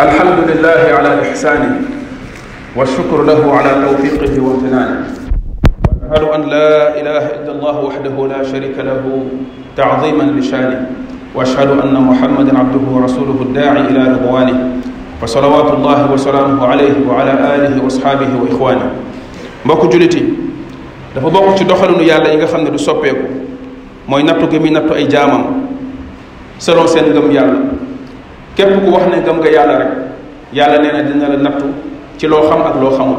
الحمد 0.00 0.38
لله 0.48 0.94
على 0.96 1.28
إحسانه 1.30 1.80
والشكر 2.76 3.22
له 3.24 3.52
على 3.54 3.70
توفيقه 3.84 4.40
وامتنانه 4.42 5.06
وأشهد 6.10 6.22
أن 6.22 6.40
لا 6.42 7.00
إله 7.00 7.24
إلا 7.42 7.52
الله 7.52 7.76
وحده 7.84 8.16
لا 8.26 8.40
شريك 8.46 8.78
له 8.78 9.02
تعظيما 9.76 10.22
لشانه 10.22 10.90
وأشهد 11.34 11.70
أن 11.70 11.94
محمدا 11.94 12.58
عبده 12.58 12.90
ورسوله 12.92 13.38
الداعي 13.42 13.80
إلى 13.80 13.98
رضوانه 14.14 14.58
فصلوات 15.22 15.74
الله 15.74 16.12
وسلامه 16.12 16.66
عليه 16.66 16.94
وعلى 17.08 17.32
آله 17.54 17.82
وأصحابه 17.84 18.28
وإخوانه 18.42 18.90
مبكو 19.66 19.88
جلتي 19.88 20.22
dafa 21.14 21.26
بوكو 21.28 21.58
ci 21.58 21.64
doxalinu 21.66 22.06
yàlla 22.06 22.30
yi 22.30 22.36
nga 22.38 22.46
xam 22.46 22.62
ne 22.62 22.70
du 22.70 22.78
soppeeku 22.78 23.26
mooy 24.06 24.22
nattu 24.22 24.46
gi 24.50 24.58
muy 24.62 24.70
nattu 24.70 24.92
ay 24.94 25.10
jaamam 25.10 25.42
selon 26.58 26.86
seen 26.86 27.10
ngëm 27.10 27.77
képp 28.58 28.74
ku 28.84 28.90
wax 28.90 29.04
ne 29.10 29.18
gëm 29.22 29.36
nga 29.38 29.50
yàlla 29.54 29.74
rek 29.78 29.88
yàlla 30.52 30.78
nee 30.82 30.90
na 30.96 31.02
dina 31.04 31.28
la 31.28 31.36
nattu 31.46 31.66
ci 32.18 32.26
loo 32.26 32.42
xam 32.50 32.60
ak 32.66 32.74
loo 32.80 32.90
xamul 32.90 33.16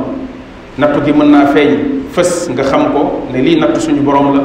nattu 0.78 1.00
gi 1.06 1.12
mën 1.14 1.30
naa 1.32 1.46
feeñ 1.54 1.72
fës 2.14 2.30
nga 2.52 2.64
xam 2.64 2.92
ko 2.94 3.24
ne 3.32 3.40
lii 3.42 3.56
nattu 3.58 3.80
suñu 3.80 4.02
borom 4.04 4.36
la 4.36 4.42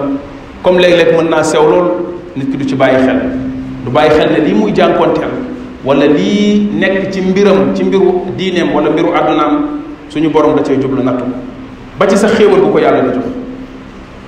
comme 0.63 0.79
léeg 0.79 1.11
naa 1.29 1.43
sew 1.43 1.67
lool 1.69 1.89
nit 2.37 2.49
ki 2.51 2.57
du 2.57 2.65
ci 2.65 2.75
bàyyi 2.77 3.11
du 3.85 3.91
bàyyi 3.91 4.11
xel 4.11 4.31
ne 4.31 4.39
lii 4.47 4.55
muy 4.55 4.73
jànkonteel 4.75 5.35
wala 5.85 6.05
lii 6.07 6.71
nekk 6.79 7.11
ci 7.11 7.21
mbiram 7.23 7.75
ci 7.75 7.83
mbiru 7.85 8.27
diineem 8.37 8.71
wala 8.73 8.91
mbiru 8.91 9.09
àddunaam 9.13 9.67
suñu 10.09 10.29
borom 10.31 10.55
da 10.55 10.63
cay 10.63 10.79
jublu 10.81 11.03
nattu 11.03 11.25
ba 11.99 12.07
ci 12.07 12.17
sa 12.17 12.29
xéewal 12.29 12.61
bu 12.61 12.71
ko 12.71 12.79
yàlla 12.79 13.03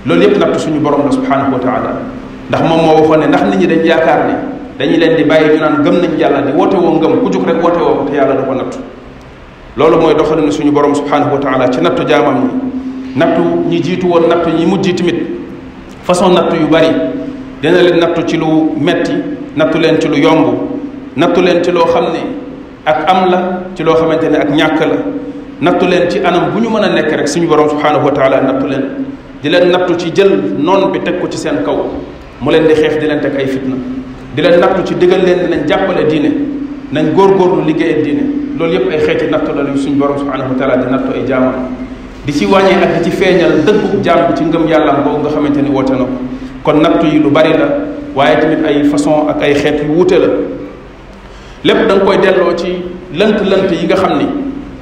loolu 0.05 0.21
yépp 0.23 0.37
nattu 0.39 0.59
suñu 0.59 0.81
borom 0.81 1.05
la 1.07 1.13
subhanahu 1.13 1.53
wa 1.53 1.61
ndax 2.49 2.63
moom 2.69 2.81
moo 2.85 2.95
waxoon 3.01 3.21
ne 3.21 3.27
ndax 3.29 3.43
nit 3.45 3.59
ñi 3.61 3.67
dañ 3.69 3.87
yaakaar 3.87 4.27
ne 4.27 4.56
dañu 4.79 4.99
leen 4.99 5.17
di 5.17 5.25
bàyyi 5.25 5.49
ñu 5.55 5.59
naan 5.59 5.83
gëm 5.83 6.01
nañu 6.01 6.17
yàlla 6.19 6.41
di 6.43 6.53
woote 6.57 6.75
woo 6.77 6.93
ngëm 6.97 7.23
ku 7.23 7.31
jug 7.33 7.45
rek 7.47 7.63
woote 7.63 7.77
woo 7.79 7.95
ko 7.97 8.05
te 8.11 8.17
yàlla 8.17 8.35
du 8.35 8.45
ko 8.45 8.53
nattu 8.55 8.79
loolu 9.77 9.97
mooy 10.01 10.15
doxalinu 10.15 10.51
suñu 10.53 10.71
borom 10.71 10.95
subhanahu 10.95 11.33
wa 11.35 11.39
taala 11.39 11.69
ci 11.71 11.81
nattu 11.81 12.05
jaamam 12.07 12.37
ñi 12.37 13.17
nattu 13.17 13.43
ñi 13.69 13.81
jiitu 13.83 14.07
woon 14.07 14.29
nattu 14.29 14.51
ñi 14.51 14.67
mujj 14.67 14.95
tamit 14.95 15.17
façon 16.03 16.31
nattu 16.33 16.57
yu 16.57 16.67
bari 16.69 16.89
dina 17.63 17.83
leen 17.83 17.99
nattu 17.99 18.23
ci 18.27 18.37
lu 18.37 18.71
metti 18.79 19.13
nattu 19.57 19.79
leen 19.79 19.99
ci 19.99 20.09
lu 20.09 20.17
yomb 20.17 20.47
nattu 21.17 21.41
leen 21.41 21.63
ci 21.63 21.71
loo 21.71 21.85
xam 21.85 22.05
ne 22.13 22.23
ak 22.85 23.05
am 23.09 23.31
la 23.31 23.61
ci 23.75 23.83
loo 23.83 23.95
xamante 23.95 24.25
ne 24.29 24.37
ak 24.37 24.51
ñàkk 24.51 24.81
la 24.81 24.97
nattu 25.63 25.87
leen 25.87 26.11
ci 26.11 26.19
anam 26.19 26.51
bu 26.53 26.61
ñu 26.61 26.69
mën 26.69 26.85
a 26.85 26.89
nekk 26.91 27.11
rek 27.13 27.29
suñu 27.29 27.47
borom 27.47 27.69
subhanahu 27.69 28.05
wa 28.05 28.13
taala 28.13 28.41
nattu 28.43 28.67
leen 28.67 28.83
di 29.43 29.49
leen 29.49 29.71
nattu 29.71 29.97
ci 29.97 30.11
jël 30.15 30.39
noon 30.59 30.91
bi 30.91 31.01
teg 31.01 31.19
ko 31.19 31.29
ci 31.29 31.39
seen 31.39 31.63
kaw 31.65 31.77
mu 32.43 32.51
leen 32.51 32.67
di 32.67 32.73
xeex 32.75 32.99
di 32.99 33.07
leen 33.07 33.21
teg 33.21 33.35
ay 33.37 33.47
di 34.37 34.43
leen 34.43 34.61
nattu 34.61 34.83
ci 34.85 34.95
digal 35.01 35.25
leen 35.25 35.39
di 35.39 35.49
nañ 35.49 35.65
jàppale 35.67 36.05
diine 36.11 36.29
nañ 36.93 37.15
góor 37.15 37.35
góorgóorlu 37.39 37.65
liggéeyam 37.69 38.03
diine 38.03 38.23
loolu 38.59 38.75
yëpp 38.75 38.91
ay 38.91 38.99
xeeti 39.01 39.29
nattu 39.31 39.53
la 39.57 39.63
luy 39.63 39.79
suñu 39.79 39.97
borom 39.97 40.19
subhanahu 40.19 40.51
wa 40.51 40.55
taala 40.59 40.77
di 40.77 40.91
nattu 40.93 41.11
ay 41.15 41.25
jaamam 41.27 41.55
di 42.27 42.33
ci 42.35 42.45
wàññee 42.45 42.85
ak 42.85 43.03
ci 43.03 43.11
feeñal 43.11 43.65
dëggu 43.65 44.01
jaam 44.05 44.35
ci 44.37 44.45
ngëm 44.45 44.69
yàllaam 44.69 45.03
boobu 45.05 45.21
nga 45.23 45.31
xamante 45.31 45.63
ni 45.63 45.71
woote 45.71 45.93
na 45.93 46.05
kon 46.63 46.81
nattu 46.81 47.07
lu 47.19 47.31
bari 47.31 47.51
waaye 48.15 48.39
tamit 48.39 48.59
ay 48.67 48.85
façon 48.85 49.27
ak 49.29 49.41
ay 49.43 49.55
xeet 49.55 49.79
yu 49.87 49.93
wuute 49.95 50.13
la 50.19 50.25
lépp 51.65 51.89
da 51.89 51.95
koy 52.01 52.19
delloo 52.19 52.55
ci 52.55 52.77
lënt-lënt 53.15 53.73
yi 53.73 53.87
nga 53.87 53.97
xam 53.97 54.19
ni 54.19 54.27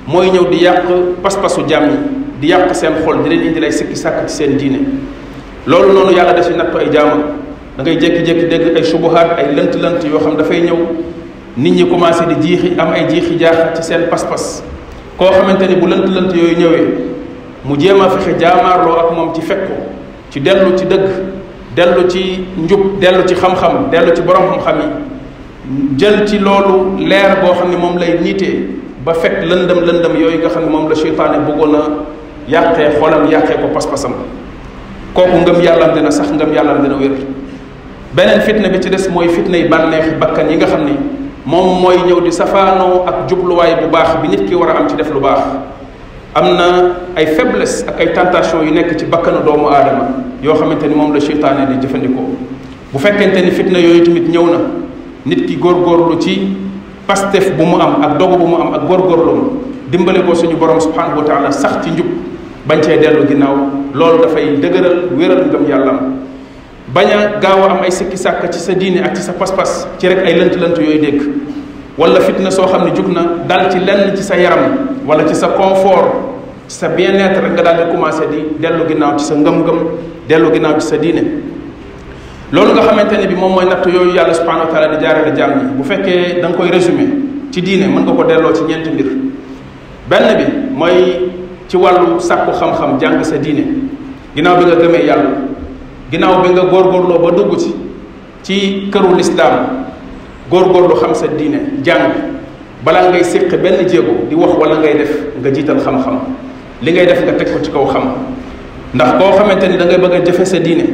mooy 0.09 0.31
ñëw 0.33 0.49
di 0.51 0.59
yàq 0.65 0.83
pas-pasu 1.23 1.61
jaam 1.69 1.85
yi 1.89 1.97
di 2.41 2.49
yàq 2.49 2.75
seen 2.75 2.93
xol 3.05 3.23
di 3.23 3.29
leen 3.29 3.47
indi 3.47 3.61
lay 3.61 3.71
sikki 3.71 3.95
seen 4.27 4.57
diine 4.57 4.81
loolu 5.65 5.93
noonu 5.93 6.11
yàlla 6.17 6.33
da 6.33 6.43
ci 6.43 6.55
nattu 6.57 6.77
ay 6.77 6.91
jaamam 6.91 7.21
dangay 7.77 7.95
ngay 7.97 8.01
jékki-jékki 8.01 8.47
dégg 8.49 8.77
ay 8.77 8.83
subuhaat 8.85 9.39
ay 9.39 9.47
lënt-lënt 9.57 10.03
yoo 10.07 10.19
xam 10.19 10.37
dafay 10.37 10.61
ñëw 10.63 10.79
nit 11.57 11.75
ñi 11.75 11.85
commencé 11.91 12.23
di 12.27 12.47
jiixi 12.47 12.73
am 12.79 12.91
ay 12.93 13.07
jiixi 13.09 13.37
jaaxa 13.39 13.75
ci 13.75 13.83
seen 13.83 14.07
pas-pas 14.09 14.63
koo 15.17 15.27
xamante 15.33 15.63
ni 15.69 15.75
bu 15.75 15.87
lënt-lënt 15.87 16.31
yooyu 16.35 16.55
ñëwee 16.57 16.85
mu 17.65 17.77
jéem 17.79 18.01
a 18.01 18.09
fexe 18.11 18.39
jaamaarloo 18.39 18.95
ak 18.99 19.11
moom 19.17 19.35
ci 19.35 19.41
fekk 19.41 19.67
ko 19.67 19.75
ci 20.31 20.41
dellu 20.41 20.75
ci 20.79 20.85
dëgg 20.85 21.07
dellu 21.75 22.09
ci 22.09 22.47
njub 22.57 23.01
dellu 23.01 23.25
ci 23.27 23.35
xam-xam 23.35 23.91
dellu 23.91 24.13
ci 24.15 24.23
borom 24.23 24.51
xam-xam 24.55 24.79
yi 24.79 25.99
jël 25.99 26.29
ci 26.29 26.39
loolu 26.39 26.97
leer 27.05 27.39
boo 27.43 27.55
xam 27.55 27.71
ne 27.71 27.77
moom 27.77 27.99
lay 27.99 28.19
niitee 28.23 28.69
ba 29.05 29.15
fekk 29.15 29.43
lëndëm 29.43 29.81
lëndëm 29.85 30.15
yooyu 30.21 30.39
nga 30.39 30.49
xam 30.49 30.63
ne 30.65 30.71
moom 30.71 30.89
la 30.89 30.95
seytaane 30.95 31.39
bëggoon 31.47 31.75
a 31.75 31.83
yàqee 32.49 32.93
xolam 33.01 33.27
yàqee 33.31 33.57
ko 33.61 33.67
pas-pasam 33.75 34.15
kooku 35.13 35.39
ngëm 35.43 35.61
yàllam 35.61 35.93
dina 35.93 36.11
sax 36.11 36.31
ngëm 36.31 36.55
yàllam 36.55 36.83
dina 36.83 36.95
wér 36.95 37.34
beneen 38.15 38.41
fitna 38.41 38.69
bi 38.71 38.81
ci 38.81 38.89
des 38.91 39.09
mooy 39.11 39.29
fitna 39.29 39.57
yi 39.57 39.67
bànneexi 39.69 40.15
bakkan 40.23 40.49
yi 40.49 40.57
nga 40.57 40.67
xam 40.67 40.85
ne 40.85 40.93
moom 41.45 41.81
mooy 41.83 41.97
ñëw 42.07 42.23
di 42.23 42.31
safaanoo 42.33 43.03
ak 43.07 43.27
jubluwaay 43.29 43.75
bu 43.83 43.91
baax 43.91 44.21
bi 44.23 44.29
nit 44.29 44.45
ki 44.47 44.55
war 44.55 44.71
a 44.71 44.79
am 44.81 44.89
ci 44.89 44.95
def 44.95 45.11
lu 45.13 45.21
baax 45.21 45.41
am 46.35 46.55
na 46.55 46.67
ay 47.17 47.27
faiblesse 47.27 47.85
ak 47.89 47.99
ay 48.01 48.13
tentation 48.15 48.63
yu 48.63 48.71
nekk 48.73 48.97
ci 48.97 49.05
bakkanu 49.07 49.39
doomu 49.45 49.67
aadama 49.67 50.09
yoo 50.43 50.55
xamante 50.55 50.85
ni 50.87 50.95
moom 50.95 51.13
la 51.13 51.21
seytaane 51.21 51.67
di 51.73 51.87
jëfandikoo 51.87 52.31
bu 52.93 52.99
fekkente 52.99 53.43
ni 53.43 53.51
fitna 53.51 53.79
yooyu 53.81 54.03
tamit 54.05 54.29
ñëw 54.31 54.45
na 54.47 54.59
nit 55.27 55.47
ki 55.47 55.57
góor 55.57 55.83
góorlu 55.83 56.21
ci 56.21 56.39
pastef 57.09 57.51
bu 57.57 57.65
mu 57.65 57.79
am 57.81 57.97
ak 58.01 58.17
dogu 58.17 58.37
bu 58.37 58.47
mu 58.47 58.55
am 58.61 58.75
ak 58.75 58.87
góor 58.87 59.01
góorgóorlu 59.09 59.51
dimbale 59.91 60.23
ko 60.25 60.35
suñu 60.35 60.57
borom 60.57 60.79
subhanahu 60.81 61.19
wa 61.19 61.25
taala 61.25 61.51
sax 61.51 61.83
ci 61.83 61.91
njub 61.91 62.07
bañ 62.69 62.81
cee 62.81 62.97
dellu 62.99 63.27
ginnaaw 63.27 63.57
loolu 63.93 64.23
dafay 64.23 64.57
dëgëral 64.61 65.09
wéral 65.19 65.47
ngëm 65.51 65.69
yàlla 65.69 66.24
bañ 66.89 67.41
gaaw 67.41 67.65
a 67.65 67.71
am 67.73 67.83
ay 67.83 67.91
sikki 67.91 68.17
sàkk 68.17 68.51
ci 68.53 68.59
sa 68.59 68.75
diine 68.75 68.99
ak 69.01 69.17
ci 69.17 69.23
sa 69.23 69.33
pas-pas 69.33 69.89
ci 69.99 70.07
rek 70.09 70.19
ay 70.27 70.35
lënt-lënt 70.37 70.77
yooyu 70.77 70.99
dégg 71.01 71.21
wala 71.97 72.21
fitna 72.21 72.51
soo 72.51 72.67
xam 72.67 72.85
ne 72.85 72.95
jug 72.95 73.09
na 73.09 73.41
dal 73.49 73.71
ci 73.71 73.79
lenn 73.79 74.15
ci 74.15 74.23
sa 74.23 74.37
yaram 74.37 75.01
wala 75.07 75.25
ci 75.27 75.35
sa 75.35 75.49
confort 75.57 76.37
sa 76.69 76.89
bien-être 76.89 77.41
rek 77.41 77.53
nga 77.57 77.63
daal 77.63 77.87
di 77.89 77.95
commencé 77.97 78.25
di 78.31 78.61
dellu 78.61 78.85
ginnaaw 78.89 79.17
ci 79.17 79.25
sa 79.25 79.35
ngëm-ngëm 79.35 79.79
dellu 80.29 80.53
ginnaaw 80.53 80.75
ci 80.81 80.87
sa 80.87 80.97
diine 80.99 81.25
loolu 82.53 82.73
nga 82.75 82.83
xamante 82.85 83.13
ne 83.17 83.27
bi 83.29 83.35
moom 83.35 83.53
mooy 83.55 83.65
natt 83.65 83.87
yooyu 83.87 84.13
yàlla 84.13 84.35
subhanahu 84.35 84.69
wa 84.69 84.73
taala 84.73 84.97
di 84.97 85.03
jaarale 85.05 85.35
jaam 85.35 85.53
ñi 85.57 85.65
bu 85.77 85.83
fekkee 85.85 86.41
da 86.43 86.49
nga 86.51 86.57
koy 86.59 86.69
résumé 86.69 87.09
ci 87.51 87.63
diine 87.63 87.87
mën 87.89 88.03
nga 88.05 88.13
ko 88.13 88.25
delloo 88.25 88.53
ci 88.53 88.63
ñeenti 88.69 88.91
mbir 88.91 89.07
benn 90.11 90.37
bi 90.37 90.45
mooy 90.77 91.33
ci 91.67 91.79
wàllu 91.79 92.21
sàkku 92.21 92.53
xam-xam 92.53 93.01
sa 93.25 93.37
diine 93.39 93.89
ginnaaw 94.37 94.59
bi 94.59 94.65
nga 94.69 94.75
gëmee 94.77 95.05
yàlla 95.07 95.54
ginnaaw 96.11 96.43
bi 96.45 96.49
nga 96.53 96.65
góor 96.69 96.91
góorgóorloo 96.93 97.19
ba 97.23 97.31
dugg 97.33 97.57
ci 97.59 97.73
ci 98.45 98.57
këru 98.93 99.17
lislaam 99.17 99.85
góorgóorlu 100.51 100.97
xam 101.01 101.15
sa 101.17 101.29
diine 101.33 101.81
jàng 101.85 102.13
balaa 102.85 103.09
ngay 103.09 103.25
séq 103.25 103.49
benn 103.57 103.87
jéego 103.89 104.29
di 104.29 104.35
wax 104.35 104.53
wala 104.61 104.77
ngay 104.81 104.95
def 104.99 105.13
nga 105.41 105.51
jiital 105.53 105.81
xam-xam 105.81 106.21
li 106.83 106.93
ngay 106.93 107.07
def 107.07 107.23
nga 107.25 107.33
teg 107.33 107.49
ko 107.53 107.59
ci 107.65 107.71
kaw 107.73 107.85
xam 107.89 108.03
ndax 108.93 109.11
koo 109.19 109.33
xamante 109.33 109.65
ni 109.69 109.77
da 109.79 109.85
ngay 109.87 109.99
bëgg 109.99 110.13
a 110.15 110.21
jëfe 110.25 110.45
sa 110.45 110.59
diine 110.59 110.85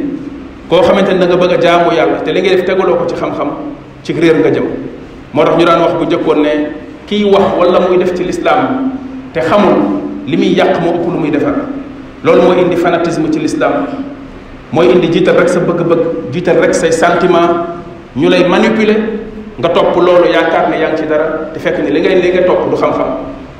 koo 0.68 0.82
xamante 0.82 1.10
ni 1.12 1.18
da 1.26 1.36
bëgg 1.36 1.52
a 1.54 1.58
jaamu 1.60 1.90
yàlla 1.94 2.20
te 2.22 2.30
li 2.32 2.40
ngay 2.40 2.54
def 2.56 2.64
tegaloo 2.64 3.06
ci 3.08 3.14
xam 3.14 3.30
ci 4.02 4.12
réer 4.12 4.38
nga 4.38 4.50
jëm 4.50 4.64
moo 5.32 5.44
tax 5.44 5.56
ñu 5.56 5.64
daan 5.64 5.80
wax 5.82 5.92
bu 5.98 6.04
njëkkoon 6.04 6.42
ne 6.42 6.52
kiy 7.06 7.24
wax 7.24 7.44
wala 7.58 7.80
muy 7.80 7.98
def 7.98 8.14
ci 8.14 8.24
lislaam 8.24 8.92
te 9.34 9.40
xamul 9.40 9.74
li 10.26 10.36
muy 10.36 10.54
yàq 10.54 10.78
moo 10.80 10.94
ëpp 10.94 11.06
lu 11.06 11.18
muy 11.18 11.30
defar 11.30 11.54
loolu 12.22 12.42
moo 12.42 12.54
indi 12.54 12.76
fanatisme 12.76 13.28
ci 13.32 13.40
lislaam 13.40 13.86
moy 14.72 14.86
indi 14.94 15.08
jital 15.12 15.36
rek 15.38 15.48
sa 15.48 15.60
bëgg-bëgg 15.60 16.32
jital 16.32 16.60
rek 16.60 16.74
say 16.74 16.92
sentiment 16.92 17.66
ñu 18.16 18.28
lay 18.28 18.44
manipuler 18.48 18.96
nga 19.58 19.68
top 19.70 19.96
loolu 19.96 20.28
yaakaar 20.30 20.68
ne 20.70 20.78
yaa 20.78 20.92
ngi 20.92 20.98
ci 21.02 21.06
dara 21.06 21.50
te 21.52 21.58
fekk 21.58 21.78
ni 21.84 21.90
li 21.90 22.00
ngay 22.00 22.20
li 22.20 22.28
nga 22.32 22.42
topp 22.42 22.70
du 22.70 22.76
xam-xam 22.76 23.08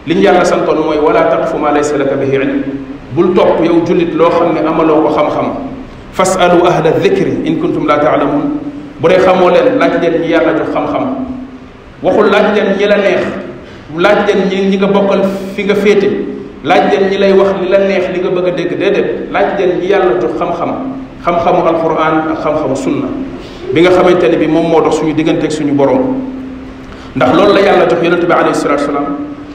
li 0.06 0.15
ñu 0.15 0.21
yàlla 0.21 0.44
santoon 0.44 0.78
mooy 0.87 0.98
wala 1.04 1.25
taqfu 1.25 1.56
ma 1.59 1.71
laysa 1.72 1.98
laka 1.98 2.15
bihi 2.15 2.34
ilm 2.37 2.62
bul 3.15 3.34
topp 3.34 3.65
yow 3.65 3.82
jullit 3.87 4.15
loo 4.15 4.31
xam 4.31 4.54
ne 4.54 4.60
amaloo 4.66 5.03
ko 5.03 5.09
xam-xam 5.15 5.47
fasalu 6.12 6.62
ahla 6.66 6.91
dhikri 6.93 7.41
in 7.44 7.59
kuntum 7.60 7.87
la 7.87 7.98
taalamun 7.98 8.60
bu 9.00 9.09
dee 9.09 9.19
xamoo 9.19 9.50
leen 9.50 9.78
laaj 9.78 9.92
leen 10.00 10.21
ñi 10.22 10.28
yàlla 10.31 10.53
jox 10.59 10.71
xam-xam 10.72 11.06
waxul 12.03 12.31
laaj 12.31 12.54
leen 12.54 12.77
ñi 12.78 12.87
la 12.87 12.97
neex 12.97 13.22
laaj 13.97 14.27
leen 14.28 14.48
ñi 14.48 14.68
ñi 14.71 14.77
nga 14.77 14.86
bokkal 14.86 15.22
fi 15.57 15.65
nga 15.65 15.74
féete 15.74 16.39
laaj 16.62 16.91
leen 16.92 17.10
ñi 17.10 17.18
lay 17.18 17.33
wax 17.33 17.51
li 17.62 17.68
la 17.68 17.78
neex 17.78 18.09
li 18.12 18.21
nga 18.21 18.30
bëgg 18.30 18.47
a 18.47 18.51
dégg 18.51 18.78
déedéet 18.78 19.28
laaj 19.33 19.47
leen 19.59 19.78
ñi 19.80 19.86
yàlla 19.86 20.21
jox 20.21 20.33
xam-xam 20.39 20.71
xam-xamu 21.24 21.60
alquran 21.68 22.15
ak 22.33 22.39
xam-xamu 22.42 22.77
sunna 22.77 23.07
bi 23.72 23.80
nga 23.80 23.91
xamante 23.91 24.28
ne 24.28 24.36
bi 24.36 24.47
moom 24.47 24.66
moo 24.68 24.80
dox 24.83 24.97
suñu 24.98 25.15
diggante 25.15 25.45
ak 25.47 25.53
suñu 25.53 25.72
borom 25.72 26.21
ndax 27.16 27.33
loolu 27.34 27.54
la 27.54 27.60
yàlla 27.60 27.86
jox 27.89 28.03
yonente 28.03 28.27
bi 28.27 28.33
alayhi 28.33 28.54
salatu 28.54 28.83
wasalaam 28.83 29.07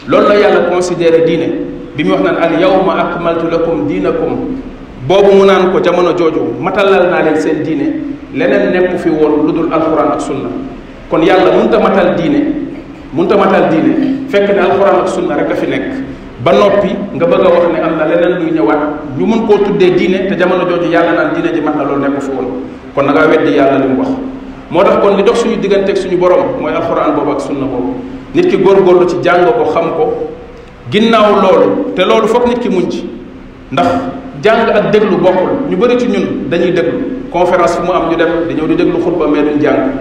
loolu 0.07 0.28
la 0.30 0.36
yàlla 0.36 0.60
considéré 0.72 1.24
diine 1.25 1.48
bi 1.96 2.04
mu 2.04 2.12
wax 2.16 2.22
naan 2.24 2.38
al 2.42 2.60
yawma 2.60 2.94
akmaltu 2.98 3.46
lakum 3.52 3.86
diinakum 3.88 4.57
boobu 5.07 5.31
mu 5.36 5.46
naan 5.46 5.72
ko 5.72 5.80
jamono 5.81 6.13
jooju 6.18 6.56
matalal 6.60 7.10
naa 7.12 7.22
leen 7.22 7.38
seen 7.38 7.62
diine 7.62 7.88
leneen 8.34 8.72
nekku 8.72 8.98
fi 8.98 9.10
woon 9.10 9.46
lu 9.46 9.52
dul 9.54 9.69
alquran 9.72 10.10
ak 10.13 10.22
sunna 10.22 10.50
kon 11.10 11.22
yàlla 11.22 11.52
munta 11.52 11.78
matal 11.78 12.16
diine 12.16 12.42
munta 13.13 13.38
matal 13.38 13.69
diine 13.69 13.94
fekk 14.28 14.50
ne 14.56 14.60
alquran 14.60 15.02
ak 15.02 15.07
sunna 15.07 15.36
rek 15.38 15.52
a 15.52 15.56
fi 15.56 15.68
nekk 15.68 16.15
ba 16.45 16.51
noppi 16.53 16.94
nga 17.15 17.25
bëgg 17.25 17.42
a 17.44 17.50
wax 17.50 17.65
ne 17.74 17.80
am 17.81 17.97
na 17.97 18.06
leneen 18.06 18.38
luy 18.38 18.51
ñëwaat 18.53 18.83
ñu 19.18 19.25
mën 19.25 19.47
koo 19.47 19.57
tuddee 19.65 19.92
diine 19.95 20.27
te 20.30 20.36
jamono 20.38 20.65
jooju 20.69 20.92
yàlla 20.92 21.12
naan 21.13 21.33
diine 21.33 21.51
ji 21.51 21.59
man 21.59 21.74
na 21.75 21.83
loolu 21.83 22.01
nekk 22.01 22.21
fu 22.21 22.30
woon 22.31 22.53
kon 22.94 23.01
da 23.07 23.12
ngaa 23.13 23.25
weddi 23.27 23.56
yàlla 23.56 23.80
li 23.80 23.88
mu 23.89 23.97
wax 23.97 24.09
moo 24.69 24.83
tax 24.83 24.97
kon 25.01 25.15
li 25.18 25.24
dox 25.24 25.38
suñu 25.42 25.57
diggante 25.57 25.95
suñu 25.95 26.18
borom 26.18 26.45
mooy 26.62 26.71
alxuraan 26.71 27.15
boobu 27.15 27.31
ak 27.31 27.42
sunna 27.42 27.65
boobu 27.65 27.95
nit 28.36 28.45
ki 28.47 28.57
góorgóorlu 28.62 29.07
ci 29.09 29.15
jàng 29.24 29.47
ko 29.51 29.63
xam 29.74 29.89
ko 29.97 30.27
ginnaaw 30.92 31.42
loolu 31.42 31.94
te 31.95 32.06
loolu 32.06 32.27
foog 32.27 32.45
nit 32.45 32.59
ki 32.62 32.69
muñ 32.69 32.89
ci 32.92 33.09
ndax 33.71 33.88
jàng 34.44 34.69
ak 34.69 34.92
déglu 34.92 35.18
bokkul 35.18 35.50
ñu 35.69 35.75
bëri 35.77 35.97
ci 35.97 36.06
ñun 36.07 36.47
dañuy 36.50 36.71
déglu 36.74 37.00
conférence 37.31 37.77
fu 37.77 37.81
mu 37.86 37.89
am 37.92 38.09
ñu 38.12 38.15
dem 38.15 38.27
di 38.47 38.53
ñëw 38.53 38.68
di 38.68 38.75
déglu 38.75 39.00
xutba 39.03 39.25
mais 39.25 39.42
duñ 39.42 39.59
jàng 39.59 39.97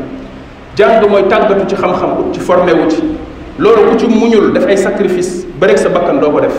jàng 0.77 1.09
mooy 1.09 1.25
tàggatu 1.27 1.67
ci 1.67 1.75
xam 1.75 1.91
ci 2.33 2.41
formé 2.41 2.73
wu 2.75 2.91
ci 2.91 3.01
loolu 3.59 3.95
ku 3.95 3.95
ci 4.03 4.07
muñul 4.11 4.51
def 4.53 4.67
ay 4.67 4.75
sacrifice 4.79 5.47
ba 5.63 5.71
sa 5.79 5.87
bakkan 5.91 6.19
doo 6.19 6.33
ko 6.35 6.43
def 6.43 6.55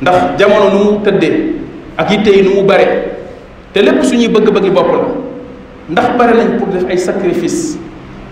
ndax 0.00 0.40
jamono 0.40 0.64
nu 0.72 0.78
mu 0.78 0.92
tëddee 1.04 1.54
ak 2.00 2.08
yitte 2.10 2.30
yi 2.32 2.40
nu 2.42 2.50
mu 2.60 2.62
bare 2.64 3.12
te 3.76 3.82
lépp 3.84 4.00
suñuy 4.02 4.28
bëgg-bëggi 4.32 4.70
bopp 4.72 4.88
la 4.88 4.98
ndax 5.92 6.06
bare 6.16 6.32
nañ 6.36 6.56
pour 6.58 6.68
def 6.72 6.88
ay 6.88 6.96
sacrifice 6.96 7.76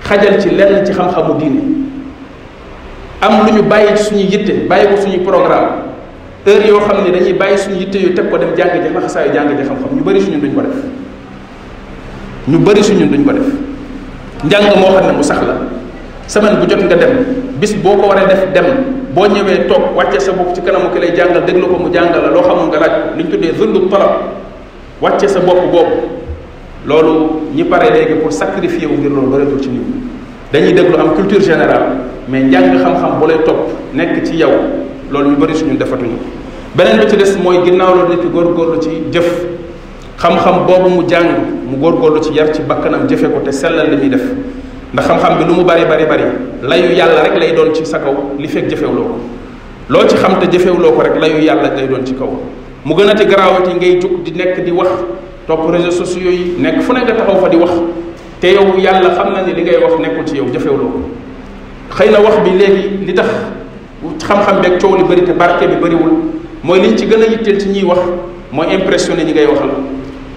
xajal 0.08 0.40
ci 0.40 0.50
lenn 0.56 0.86
ci 0.86 0.92
xam-xamu 0.92 1.36
diine 1.38 1.60
am 3.20 3.44
lu 3.44 3.52
ñu 3.60 3.62
bàyyi 3.68 3.92
ci 3.96 4.02
suñuy 4.04 4.24
yitte 4.24 4.64
bàyyi 4.68 4.88
ko 4.94 4.96
suñuy 4.96 5.20
programme 5.20 5.84
heure 6.48 6.66
yoo 6.66 6.80
xam 6.80 7.04
ne 7.04 7.10
dañuy 7.12 7.34
bàyyi 7.36 7.58
suñu 7.58 7.76
yitte 7.76 7.96
yu 7.98 8.14
teg 8.14 8.30
ko 8.30 8.38
dem 8.38 8.56
jàng 8.56 8.70
ji 8.72 8.88
laxasaayu 8.88 9.32
jàng 9.34 9.48
ji 9.52 9.62
xam-xam 9.68 9.92
ñu 9.94 10.02
bëri 10.02 10.20
suñu 10.22 10.40
duñ 10.40 10.54
ko 10.54 10.62
def 10.62 10.76
ñu 12.48 12.58
bëri 12.58 12.82
suñu 12.82 13.04
duñ 13.04 13.22
ko 13.24 13.32
def 13.32 13.48
njàng 14.46 14.72
moo 14.80 14.96
xam 14.96 15.06
ne 15.08 15.12
mu 15.12 15.22
sax 15.22 15.40
la 15.44 15.76
semaine 16.26 16.56
bu 16.60 16.66
jot 16.70 16.82
nga 16.90 16.96
dem 17.00 17.12
bis 17.60 17.72
boo 17.74 17.94
ko 17.98 18.08
waree 18.10 18.26
def 18.30 18.42
dem 18.52 18.64
boo 19.14 19.26
ñëwee 19.26 19.66
toog 19.68 19.96
wàcce 19.96 20.20
sa 20.20 20.32
bopp 20.32 20.54
ci 20.54 20.60
kanamu 20.60 20.88
ki 20.92 20.98
lay 20.98 21.12
jàngal 21.16 21.42
déglu 21.46 21.66
ko 21.70 21.78
mu 21.78 21.88
jàngal 21.92 22.20
la 22.22 22.30
loo 22.30 22.42
xamul 22.42 22.68
nga 22.68 22.78
laaj 22.80 22.92
ko 23.06 23.10
li 23.16 23.24
ñu 23.24 23.30
tuddee 23.30 23.54
zundu 23.54 23.88
talab 23.88 24.10
wàcce 25.00 25.28
sa 25.28 25.40
bopp 25.40 25.70
boobu 25.70 25.94
loolu 26.86 27.12
ñi 27.54 27.64
pare 27.64 27.90
léegi 27.92 28.14
pour 28.20 28.32
sacrifier 28.32 28.86
wu 28.88 28.96
ngir 28.98 29.10
loolu 29.10 29.30
bëreetul 29.30 29.60
ci 29.62 29.68
nit 29.70 29.84
dañuy 30.52 30.72
déglu 30.72 30.96
am 30.98 31.14
culture 31.14 31.40
générale 31.40 31.86
mais 32.28 32.42
njàng 32.42 32.74
xam-xam 32.78 33.18
bu 33.20 33.26
lay 33.28 33.38
topp 33.44 33.56
nekk 33.94 34.24
ci 34.26 34.34
yow 34.36 34.50
loolu 35.10 35.30
ñu 35.30 35.36
bëri 35.36 35.54
suñu 35.54 35.76
defatuñu 35.76 36.16
beneen 36.74 36.98
bi 36.98 37.08
ci 37.08 37.16
des 37.16 37.36
mooy 37.40 37.58
ginnaaw 37.64 37.94
loolu 37.94 38.14
nit 38.16 38.20
ki 38.22 38.28
góorgóorlu 38.28 38.80
ci 38.82 38.90
jëf 39.12 39.44
xam-xam 40.18 40.66
boobu 40.66 40.88
mu 40.90 41.08
jàng 41.08 41.28
mu 41.70 41.76
góorgóorlu 41.76 42.20
ci 42.20 42.32
yar 42.34 42.50
ci 42.52 42.62
bakkanam 42.62 43.06
jëfe 43.08 43.30
ko 43.30 43.38
te 43.44 43.52
sellal 43.52 43.90
li 43.90 43.96
muy 43.96 44.08
def 44.10 44.22
ndax 44.92 45.06
xam-xam 45.06 45.38
bi 45.38 45.44
lu 45.44 45.54
mu 45.56 45.64
bari 45.64 45.84
bari 45.84 46.04
bari 46.06 46.22
layu 46.62 46.90
yàlla 46.94 47.22
rek 47.24 47.38
lay 47.40 47.52
doon 47.52 47.74
ci 47.74 47.84
sa 47.84 47.98
kaw 47.98 48.14
li 48.38 48.46
fekk 48.46 48.68
jëfewloo 48.70 49.04
ko 49.04 49.16
loo 49.88 50.04
ci 50.08 50.14
xam 50.16 50.38
te 50.38 50.46
jëfewloo 50.46 50.92
ko 50.94 51.02
rek 51.02 51.16
layu 51.20 51.38
yàlla 51.42 51.74
lay 51.74 51.88
doon 51.88 52.04
ci 52.06 52.14
kaw 52.14 52.30
mu 52.84 52.94
gën 52.94 53.08
a 53.08 53.14
ti 53.14 53.24
garaawati 53.26 53.74
ngay 53.74 53.98
jug 53.98 54.22
di 54.22 54.30
nekk 54.32 54.62
di 54.64 54.70
wax 54.70 54.88
topp 55.46 55.70
réseaux 55.70 55.90
sociaux 55.90 56.30
yi 56.30 56.54
nekk 56.58 56.80
fu 56.82 56.92
ne 56.92 57.00
nga 57.00 57.12
taxaw 57.14 57.36
fa 57.40 57.48
di 57.48 57.56
wax 57.56 57.70
te 58.40 58.46
yow 58.52 58.78
yàlla 58.78 59.10
xam 59.14 59.32
na 59.32 59.42
ni 59.42 59.54
li 59.54 59.62
ngay 59.62 59.82
wax 59.82 59.98
nekkul 60.00 60.24
ci 60.24 60.36
yow 60.36 60.46
jëfewloo 60.52 60.88
ko 60.88 61.00
xëy 61.96 62.10
na 62.12 62.20
wax 62.20 62.36
bi 62.44 62.50
léegi 62.50 63.04
li 63.04 63.12
tax 63.14 63.26
xam-xam 64.22 64.60
beeg 64.62 64.78
coow 64.80 64.96
li 64.96 65.02
bëri 65.02 65.24
te 65.24 65.32
barke 65.32 65.66
bi 65.66 65.74
bëriwul 65.80 66.12
mooy 66.62 66.80
liñ 66.80 66.96
ci 66.96 67.06
gën 67.06 67.22
a 67.22 67.26
yitteel 67.26 67.58
ci 67.60 67.68
ñiy 67.70 67.82
wax 67.84 67.98
mooy 68.52 68.68
impressionné 68.72 69.24
ñi 69.24 69.32
ngay 69.32 69.46
waxal 69.46 69.70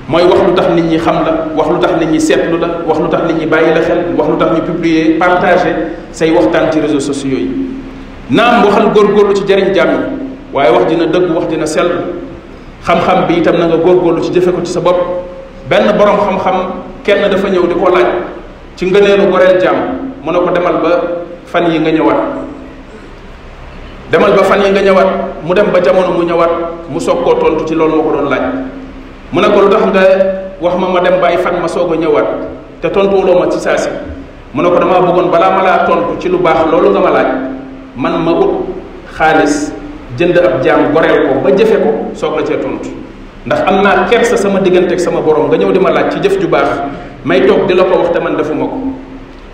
moy 0.10 0.24
wax 0.26 0.40
lutax 0.48 0.68
nit 0.76 0.84
ñi 0.90 0.98
xam 0.98 1.22
la 1.24 1.46
wax 1.56 1.70
lutax 1.70 1.92
nit 2.02 2.10
ñi 2.12 2.18
setlu 2.20 2.58
la 2.60 2.68
wax 2.88 2.98
lutax 3.00 3.20
nit 3.30 3.38
ñi 3.40 3.46
bàyyi 3.46 3.70
la 3.78 3.82
xel 3.86 3.98
wax 4.18 4.28
lutax 4.34 4.48
tax 4.50 4.58
ñu 4.58 4.62
publier 4.66 5.06
partager 5.22 5.76
say 6.12 6.32
waxtan 6.34 6.72
ci 6.74 6.80
réseaux 6.82 7.00
sociaux 7.14 7.30
yi 7.30 7.52
naam 8.32 8.64
waxal 8.66 8.90
gor 8.92 9.06
góorgóorlu 9.06 9.34
ci 9.38 9.46
jariñ 9.48 9.72
jàmm 9.72 9.94
waye 10.52 10.72
wax 10.72 10.86
dina 10.90 11.06
dëgg 11.06 11.30
wax 11.36 11.46
dina 11.48 11.66
sel 11.68 11.92
xam-xam 12.88 13.28
bi 13.28 13.38
itam 13.38 13.56
na 13.60 13.68
nga 13.68 13.76
gor 13.78 13.96
góorgóorlu 13.96 14.22
ci 14.26 14.34
jëfe 14.34 14.52
ko 14.52 14.62
ci 14.64 14.72
sa 14.72 14.80
bop 14.80 14.98
ben 15.70 15.86
borom 15.96 16.18
xam-xam 16.18 16.56
kenn 17.06 17.30
dafa 17.30 17.48
ñëw 17.50 17.68
diko 17.68 17.90
laaj 17.92 18.08
ci 18.78 18.86
ngeeneelu 18.88 19.30
gorel 19.32 19.62
jàmm 19.62 19.76
mu 20.24 20.32
ne 20.32 20.38
ko 20.40 20.50
demal 20.50 20.82
ba 20.82 21.02
fan 21.46 21.70
yi 21.72 21.78
nga 21.80 21.92
ñewat 21.92 22.18
demal 24.12 24.32
ba 24.32 24.44
fan 24.44 24.60
yi 24.66 24.72
nga 24.72 24.82
ñewat 24.82 25.08
mu 25.46 25.54
dem 25.54 25.68
ba 25.72 25.80
jamono 25.80 26.18
mu 26.18 26.24
ñewat 26.24 26.50
mu 26.90 27.00
sokko 27.00 27.34
tontu 27.36 27.64
ci 27.68 27.76
loolu 27.76 27.98
moo 28.02 28.12
doon 28.14 28.30
laaj 28.30 28.42
mu 29.32 29.40
ne 29.42 29.48
ko 29.50 29.62
lu 29.62 29.70
tax 29.70 29.82
nga 29.94 30.02
wax 30.62 30.74
ma 30.78 30.88
ma 30.90 31.00
dem 31.02 31.22
bàyyi 31.22 31.38
fan 31.38 31.62
ma 31.62 31.68
soog 31.70 31.94
a 31.94 31.98
ñëwaat 32.02 32.28
te 32.82 32.88
tontuwuloo 32.90 33.38
ma 33.40 33.46
ci 33.50 33.60
saa 33.62 33.78
si 33.78 33.90
mu 34.54 34.62
ne 34.62 34.70
ko 34.70 34.78
damaa 34.82 35.02
bëggoon 35.06 35.30
balaa 35.30 35.52
ma 35.54 35.62
laa 35.64 35.78
tontu 35.86 36.18
ci 36.20 36.30
lu 36.30 36.38
baax 36.42 36.66
loolu 36.72 36.90
nga 36.90 37.00
ma 37.02 37.10
laaj 37.14 37.28
man 37.96 38.14
ma 38.26 38.32
ut 38.34 38.52
xaalis 39.16 39.70
jënd 40.18 40.34
ab 40.38 40.64
jaam 40.66 40.90
goreel 40.94 41.30
ko 41.30 41.34
ba 41.46 41.54
jëfe 41.56 41.78
ko 41.78 42.10
soog 42.18 42.40
la 42.42 42.46
cee 42.46 42.58
tontu 42.58 42.90
ndax 43.46 43.62
am 43.70 43.82
naa 43.86 44.08
sa 44.26 44.36
sama 44.38 44.60
diggante 44.66 44.94
ak 44.94 45.00
sama 45.00 45.22
borom 45.22 45.46
nga 45.48 45.58
ñëw 45.62 45.72
di 45.72 45.80
ma 45.80 45.92
laaj 45.94 46.10
ci 46.14 46.18
jëf 46.26 46.42
ju 46.42 46.48
baax 46.50 46.82
may 47.24 47.46
toog 47.46 47.68
di 47.70 47.74
la 47.78 47.84
ko 47.86 48.02
wax 48.02 48.10
te 48.12 48.18
man 48.20 48.34
defuma 48.36 48.66
ko 48.66 48.78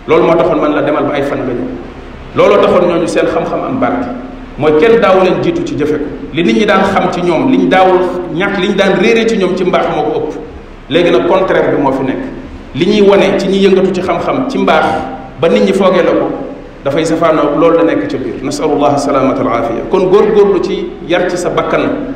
loolu 0.08 0.24
moo 0.24 0.36
taxoon 0.40 0.60
man 0.60 0.72
la 0.72 0.80
demal 0.82 1.04
ba 1.04 1.14
ay 1.14 1.22
fan 1.22 1.44
la 1.44 1.52
ñëw 1.52 1.70
looloo 2.34 2.58
taxoon 2.64 2.88
ñooñu 2.88 3.06
seen 3.06 3.28
xam-xam 3.28 3.60
am 3.60 3.76
barke 3.76 4.08
mooy 4.58 4.72
kenn 4.80 5.00
daawu 5.00 5.20
leen 5.24 5.40
jiitu 5.42 5.62
ci 5.64 5.74
jëfe 5.76 5.96
ko 5.98 6.06
li 6.32 6.42
nit 6.42 6.54
ñi 6.56 6.64
daan 6.66 6.82
xam 6.84 7.10
ci 7.12 7.20
ñoom 7.20 7.50
ñu 7.52 7.68
daawul 7.68 8.00
ñàkk 8.34 8.58
liñ 8.60 8.74
daan 8.76 8.94
réere 9.00 9.26
ci 9.28 9.36
ñoom 9.36 9.54
ci 9.56 9.64
mbaax 9.64 9.86
moo 9.94 10.02
ko 10.04 10.18
ëpp 10.18 10.34
léegi 10.90 11.10
nag 11.10 11.26
contraire 11.26 11.76
bi 11.76 11.82
moo 11.82 11.92
fi 11.92 12.04
nekk 12.04 12.18
li 12.74 12.86
ñuy 12.86 13.02
wone 13.08 13.38
ci 13.38 13.46
ñi 13.48 13.58
yëngatu 13.58 13.90
ci 13.92 14.00
xam-xam 14.00 14.48
ci 14.48 14.58
mbaax 14.58 14.84
ba 15.40 15.48
nit 15.48 15.62
ñi 15.66 15.72
foogee 15.74 16.02
la 16.02 16.10
ko 16.10 16.30
dafay 16.84 17.04
safaanoo 17.04 17.58
loolu 17.60 17.76
la 17.78 17.82
nekk 17.84 18.06
ca 18.06 18.16
biir 18.16 18.42
nasalullah 18.42 18.96
salaamata 18.96 19.40
al 19.42 19.46
aafiya 19.48 19.82
kon 19.90 20.08
góorgóorlu 20.08 20.60
ci 20.62 20.86
yar 21.06 21.26
ci 21.28 21.36
sa 21.36 21.50
bakkan 21.50 22.12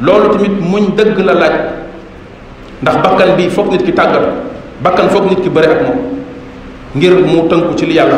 loolu 0.00 0.28
tamit 0.30 0.58
muñ 0.60 0.94
dëgg 0.96 1.18
la 1.26 1.34
laaj 1.34 1.54
ndax 2.80 3.02
bakkan 3.02 3.36
bi 3.36 3.48
foog 3.50 3.70
nit 3.70 3.82
ki 3.82 3.92
tàggat 3.92 4.22
ko 4.22 4.30
bakkan 4.82 5.08
foog 5.10 5.26
nit 5.28 5.42
ki 5.42 5.50
bëri 5.50 5.66
ak 5.66 5.82
moom 5.82 5.98
ngir 6.94 7.14
mu 7.24 7.48
tënku 7.48 7.74
ci 7.76 7.84
li 7.86 7.92
yàlla 7.94 8.16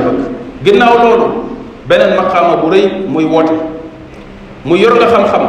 bëgg 0.63 1.48
benen 1.89 2.15
maqama 2.17 2.57
bu 2.63 2.71
reuy 2.71 3.09
muy 3.09 3.25
wote 3.25 3.51
muy 4.69 4.79
yor 4.81 4.93
nga 5.01 5.09
xam-xam 5.09 5.43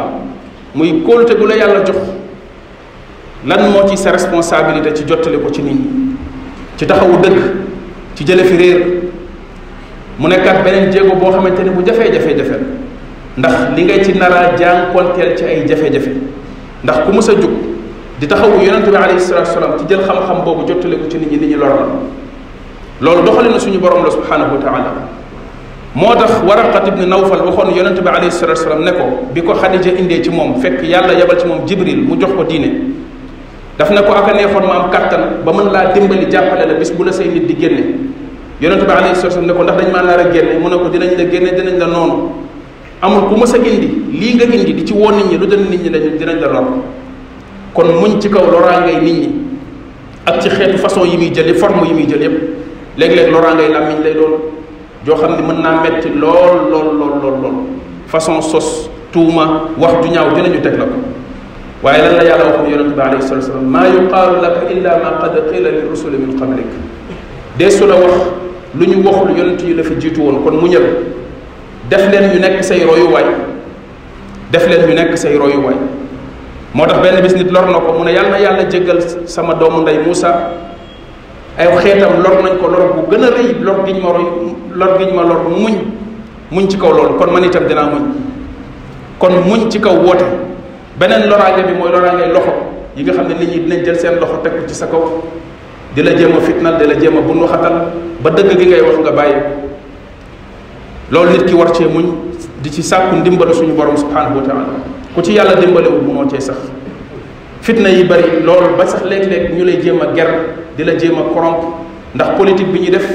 muy 0.74 1.02
kolte 1.04 1.34
bu 1.38 1.46
la 1.46 1.54
yàlla 1.56 1.84
jox 1.84 1.98
lan 3.46 3.70
mo 3.70 3.86
ci 3.88 3.96
sa 3.96 4.10
responsabilité 4.12 4.94
ci 4.96 5.04
jotale 5.06 5.38
ko 5.40 5.50
ci 5.50 5.62
nit 5.62 5.72
ñi 5.76 6.16
ci 6.76 6.86
taxawu 6.86 7.16
deug 7.20 7.36
ci 8.16 8.24
jële 8.26 8.44
fi 8.44 8.56
réer 8.56 8.86
mu 10.18 10.28
nekkaat 10.28 10.64
beneen 10.64 10.90
jéego 10.92 11.14
boo 11.16 11.30
xamante 11.30 11.60
ni 11.62 11.70
bu 11.70 11.82
jafee-jafe-jafe 11.84 12.56
ndax 13.36 13.54
li 13.76 13.84
ngay 13.84 14.04
ci 14.04 14.12
naraa 14.16 14.56
jànkonteel 14.56 15.36
ci 15.36 15.44
ay 15.44 15.66
jafe-jafe 15.68 16.10
ndax 16.84 16.98
ku 17.04 17.12
mës 17.12 17.28
a 17.28 17.34
jug 17.34 17.50
di 18.18 18.26
taxawu 18.26 18.62
yonent 18.64 18.88
bi 18.88 18.96
alayhi 18.96 19.20
salatu 19.20 19.50
salaam 19.50 19.72
ci 19.78 19.84
jël 19.88 20.00
xam-xam 20.00 20.42
boobu 20.44 20.64
jottali 20.66 20.96
ko 20.96 21.06
ci 21.10 21.18
nit 21.18 21.30
ñi 21.30 21.38
nit 21.38 21.48
ñi 21.50 21.54
lor 21.56 21.68
la 21.68 21.86
loolu 23.02 23.22
doxali 23.24 23.48
na 23.48 23.58
suñu 23.58 23.78
borom 23.78 24.04
la 24.04 24.10
subhanahu 24.10 24.56
wa 24.56 24.62
taala 24.62 24.94
motax 25.94 26.26
tax 26.38 26.42
waraqat 26.48 26.86
ibni 26.88 27.06
nawfal 27.06 27.40
waxon 27.42 27.74
yonente 27.76 28.00
bi 28.00 28.08
alayhi 28.08 28.30
salatu 28.30 28.60
wasalam 28.60 28.84
ne 28.84 28.92
ko 28.92 29.26
bi 29.34 29.40
ko 29.42 29.54
xadija 29.54 30.22
ci 30.22 30.30
mom 30.30 30.54
fek 30.60 30.80
yàlla 30.84 31.12
yabal 31.14 31.38
ci 31.38 31.46
mom 31.46 31.66
jibril 31.66 31.98
mu 32.02 32.16
jox 32.20 32.30
ko 32.36 32.44
dine 32.44 32.70
daf 33.76 33.90
ne 33.90 34.00
ko 34.02 34.12
ak 34.12 34.28
a 34.28 34.32
neexoon 34.34 34.62
ma 34.68 34.84
am 34.84 34.90
kattan 34.90 35.42
ba 35.44 35.52
man 35.52 35.66
la 35.72 35.86
dimbali 35.92 36.26
jàppale 36.30 36.64
la 36.66 36.74
bis 36.74 36.92
bu 36.92 37.02
la 37.04 37.10
say 37.12 37.26
nit 37.26 37.46
di 37.46 37.56
génne 37.60 38.12
yonente 38.62 38.84
bi 38.84 38.90
alayhi 38.92 39.16
salatu 39.16 39.26
wasalam 39.38 39.46
ne 39.46 39.52
ko 39.52 39.62
ndax 39.64 39.76
dañ 39.82 39.90
ma 39.90 40.02
la 40.02 40.12
a 40.12 40.30
génne 40.32 40.58
mu 40.62 40.68
ne 40.68 40.76
ko 40.76 40.88
dinañ 40.90 41.10
la 41.18 41.24
génne 41.28 41.50
dinañ 41.58 41.78
la 41.78 41.86
non 41.86 42.32
amul 43.02 43.26
ku 43.28 43.34
mës 43.40 43.52
a 43.52 43.56
indi 43.56 44.04
li 44.12 44.34
nga 44.36 44.44
indi 44.44 44.74
di 44.74 44.84
ci 44.84 44.92
won 44.92 45.16
nit 45.16 45.26
ñi 45.32 45.38
lu 45.38 45.46
dana 45.48 45.62
nit 45.68 45.82
ñi 45.82 45.88
lañ 45.90 46.16
dinañ 46.16 46.40
la 46.40 46.46
lor 46.52 46.64
kon 47.74 47.86
muñ 48.00 48.20
ci 48.20 48.28
kaw 48.30 48.48
lora 48.48 48.78
ngay 48.82 49.00
nit 49.02 49.20
ñi 49.26 49.32
ak 50.24 50.40
ci 50.40 50.50
xeetu 50.50 50.78
façon 50.78 51.04
yi 51.04 51.16
muy 51.16 51.30
jël 51.34 51.52
forme 51.56 51.84
yi 51.88 51.92
muy 51.94 52.06
jël 52.08 52.22
yépp 52.22 52.42
léeg-léeg 52.96 53.28
ngay 53.32 53.72
lamiñ 53.72 54.02
lay 54.04 54.14
doon 54.14 54.59
jo 55.06 55.16
xamni 55.16 55.42
mën 55.48 55.62
naa 55.64 55.80
metti 55.82 56.08
lool 56.14 56.68
lool 56.70 56.92
lool 56.98 57.14
lool 57.22 57.36
lool 57.42 57.54
façon 58.10 58.40
sos 58.44 58.88
tuuma 59.12 59.44
wax 59.80 60.02
ju 60.04 60.10
ñaaw 60.12 60.28
dinañu 60.34 60.60
teg 60.60 60.74
la 60.78 60.84
ko 60.84 60.96
waaye 61.82 62.02
lan 62.02 62.16
la 62.16 62.24
yàlla 62.24 62.44
waxoon 62.44 62.70
yonente 62.70 62.94
bi 62.94 63.00
alayhi 63.00 63.22
salatu 63.22 63.46
wasalam 63.46 63.64
maa 63.66 63.88
yuqaalu 63.88 64.42
laka 64.44 64.60
illa 64.70 64.90
ma 65.04 65.10
qad 65.20 65.34
qila 65.52 65.70
li 65.70 65.80
rusuli 65.90 66.16
min 66.18 66.38
qablik 66.38 66.66
deesu 67.58 67.86
la 67.86 67.96
wax 67.96 68.12
lu 68.78 68.86
ñu 68.86 69.02
waxul 69.08 69.36
yonent 69.38 69.60
yi 69.66 69.74
la 69.74 69.82
fi 69.82 69.94
jiitu 69.98 70.20
woon 70.22 70.42
kon 70.44 70.54
mu 70.60 70.66
ñëw 70.68 70.82
def 71.90 72.08
leen 72.12 72.30
ñu 72.34 72.40
nekk 72.40 72.62
say 72.62 72.84
royu 72.84 73.08
way 73.14 73.24
def 74.52 74.66
leen 74.68 74.86
ñu 74.86 74.94
nekk 74.94 75.16
say 75.16 75.36
royuwaay 75.38 75.76
moo 76.74 76.86
tax 76.86 77.00
benn 77.00 77.22
bis 77.22 77.34
nit 77.36 77.50
lor 77.50 77.66
na 77.72 77.80
ko 77.80 77.92
mu 77.98 78.04
ne 78.04 78.12
yàlla 78.12 78.30
na 78.30 78.38
yàlla 78.38 78.64
jéggal 78.68 78.98
sama 79.24 79.54
doomu 79.54 79.80
ndey 79.80 79.98
Moussa 80.04 80.50
ay 81.58 81.66
xeetam 81.82 82.22
lor 82.22 82.38
nañ 82.46 82.54
ko 82.62 82.66
lor 82.70 82.94
bu 82.94 83.10
gën 83.10 83.22
a 83.24 83.30
rëy 83.30 83.58
lor 83.62 83.82
ñu 83.84 83.98
ma 84.00 84.10
roy 84.12 84.26
lor 84.74 84.98
giñ 84.98 85.10
ma 85.16 85.22
lor 85.22 85.38
muñ 85.48 85.74
muñ 86.50 86.66
ci 86.68 86.78
kaw 86.78 86.92
loolu 86.94 87.16
kon 87.18 87.30
man 87.32 87.42
itam 87.44 87.66
dinaa 87.66 87.86
muñ 87.90 88.02
kon 89.18 89.30
muñ 89.46 89.68
ci 89.70 89.80
kaw 89.80 89.94
woote 89.94 90.22
beneen 90.98 91.26
loraange 91.28 91.64
bi 91.66 91.72
mooy 91.76 91.90
loraange 91.90 92.26
loxo 92.32 92.52
yi 92.96 93.02
nga 93.02 93.12
xam 93.14 93.26
ne 93.28 93.34
nit 93.34 93.48
ñi 93.50 93.58
dinañ 93.64 93.82
jël 93.84 93.98
seen 93.98 94.14
loxo 94.20 94.36
teg 94.44 94.52
ci 94.66 94.74
sa 94.74 94.86
kaw 94.86 95.02
di 95.94 96.02
la 96.02 96.14
jéem 96.16 96.36
a 96.36 96.40
fitnal 96.40 96.76
di 96.78 96.86
la 96.86 96.94
jéem 96.94 97.16
a 97.16 97.20
bun 97.20 97.40
waxatal 97.42 97.86
ba 98.20 98.30
dëgg 98.30 98.56
gi 98.58 98.66
ngay 98.66 98.80
wax 98.80 98.96
nga 99.00 99.10
bàyyi 99.10 99.34
loolu 101.10 101.30
nit 101.32 101.44
ki 101.46 101.54
war 101.54 101.72
cee 101.74 101.86
muñ 101.88 102.06
di 102.62 102.70
ci 102.70 102.82
sàkku 102.82 103.16
ndimbalu 103.16 103.54
suñu 103.54 103.72
borom 103.74 103.96
subhanahu 103.96 104.36
wa 104.36 104.42
taala 104.42 104.64
ku 105.14 105.20
ci 105.20 105.32
yàlla 105.32 105.54
dimbaliwu 105.56 106.00
munoo 106.00 106.26
cee 106.28 106.40
sax 106.40 106.58
fitna 107.70 107.86
yi 107.90 108.02
bari 108.04 108.24
lool 108.44 108.74
ba 108.76 108.82
sax 108.86 109.02
léeg-léeg 109.06 109.54
ñu 109.54 109.64
lay 109.64 109.78
jéem 109.82 110.00
a 110.02 110.14
ger 110.14 110.26
di 110.76 110.84
la 110.84 110.94
jéem 110.98 111.18
a 111.18 111.22
corrompre 111.32 111.68
ndax 112.14 112.28
politique 112.36 112.70
bi 112.72 112.80
ñu 112.80 112.90
def 112.90 113.08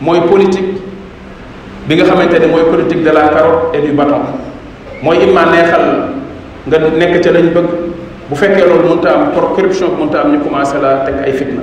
mooy 0.00 0.20
politique 0.28 0.80
bi 1.86 1.94
nga 1.94 2.04
xamante 2.04 2.34
ne 2.40 2.46
mooy 2.46 2.64
politique 2.70 3.02
de 3.04 3.10
la 3.12 3.28
carotte 3.28 3.74
et 3.76 3.80
du 3.82 3.92
bâton 3.92 4.20
mooy 5.02 5.16
imma 5.26 5.44
neexal 5.44 6.08
nga 6.66 6.78
nekk 6.78 7.20
ca 7.22 7.30
lañ 7.32 7.46
bëgg 7.52 7.66
bu 8.30 8.34
fekkee 8.36 8.66
loolu 8.66 8.88
mënta 8.96 9.14
am 9.14 9.30
pour 9.32 9.54
corruption 9.54 9.88
mënta 9.98 10.20
am 10.22 10.32
ñu 10.32 10.38
commencé 10.42 10.76
la 10.80 11.02
teg 11.04 11.14
ay 11.24 11.32
fitna 11.32 11.60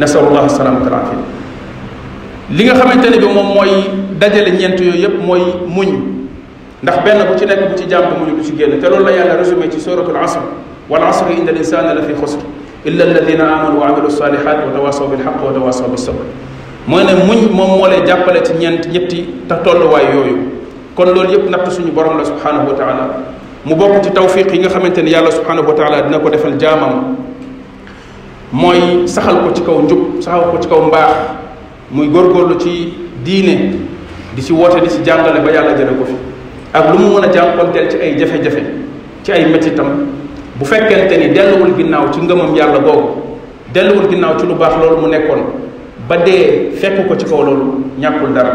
nasalullah 0.00 0.48
salaamata 0.48 0.86
alafia 0.86 1.18
li 2.50 2.64
nga 2.64 2.74
xamante 2.74 3.06
ne 3.10 3.18
bi 3.18 3.24
moom 3.26 3.46
mooy 3.54 3.70
dajale 4.18 4.52
ñent 4.52 4.80
yooyu 4.80 5.00
yépp 5.02 5.20
mooy 5.22 5.42
muñ 5.66 6.00
ndax 6.82 7.04
benn 7.04 7.18
bu 7.30 7.38
ci 7.38 7.44
nekk 7.46 7.68
bu 7.68 7.74
ci 7.76 7.84
jàmp 7.88 8.18
muñu 8.18 8.36
du 8.36 8.42
ci 8.44 8.54
génn 8.56 8.78
te 8.78 8.88
loolu 8.88 9.04
la 9.04 9.10
yàlla 9.12 9.34
résumé 9.36 9.68
ci 9.70 9.78
suratul 9.80 10.16
asr 10.16 10.40
والعصر 10.92 11.26
إن 11.30 11.48
الإنسان 11.48 11.96
لفي 11.98 12.14
خسر 12.22 12.38
إلا 12.86 13.04
الذين 13.04 13.40
آمنوا 13.40 13.80
وعملوا 13.80 14.06
الصالحات 14.06 14.58
وتواصوا 14.66 15.06
بالحق 15.08 15.48
وتواصوا 15.48 15.88
بالصبر 15.88 16.24
مو 16.88 16.98
نه 17.00 17.16
مو 17.56 17.66
مولاي 17.78 18.00
جابالات 18.10 18.48
نينت 18.60 18.84
نيبتي 18.92 19.20
تا 19.48 19.56
تولو 19.64 19.88
واي 19.94 20.04
يويو 20.14 20.36
كون 20.96 21.08
لول 21.16 21.28
ييب 21.32 21.44
نات 21.52 21.66
سوني 21.76 21.90
بوروم 21.96 22.16
لا 22.20 22.24
سبحانه 22.30 22.62
وتعالى 22.68 23.04
مو 23.68 23.74
بوك 23.80 24.02
تي 24.04 24.10
توفيق 24.18 24.48
ييغا 24.54 24.68
خامتاني 24.74 25.10
يالا 25.16 25.30
سبحانه 25.38 25.62
وتعالى 25.68 25.96
دنا 26.06 26.18
كو 26.22 26.28
ديفال 26.34 26.58
جامام 26.62 26.92
موي 28.60 29.06
ساخال 29.14 29.36
كو 29.44 29.50
تي 29.56 29.62
كاو 29.66 29.76
نجوب 29.86 30.02
ساخال 30.24 30.50
كو 30.52 30.56
تي 30.62 30.68
كاو 30.70 30.80
مباخ 30.86 31.14
موي 31.94 32.06
دي 33.24 34.42
سي 34.44 34.52
ووتو 34.52 34.78
دي 34.84 34.88
سي 34.90 35.00
جانغال 35.06 35.38
با 35.46 35.50
يالا 35.54 35.76
في 35.78 36.14
اك 36.74 36.86
مونا 37.00 37.28
جانكونتل 37.32 37.88
تي 37.88 37.96
اي 38.02 38.10
جافي 38.18 38.38
جافي 38.42 38.60
تي 39.24 39.30
اي 39.36 39.46
ماتي 39.52 39.70
تام 39.78 39.88
bu 40.62 40.68
fekkente 40.68 41.16
ni 41.18 41.34
delluwul 41.34 41.74
ginnaaw 41.76 42.06
ci 42.14 42.20
ngëmam 42.22 42.54
yàlla 42.54 42.78
googu 42.86 43.04
delluwul 43.74 44.06
ginnaaw 44.10 44.34
ci 44.38 44.46
lu 44.46 44.54
baax 44.54 44.74
loolu 44.78 44.96
mu 45.02 45.06
nekkoon 45.08 45.42
ba 46.08 46.16
dee 46.18 46.70
fekk 46.80 47.06
ko 47.08 47.14
ci 47.16 47.24
kaw 47.26 47.42
loolu 47.44 47.82
ñàkkul 47.98 48.32
dara 48.32 48.52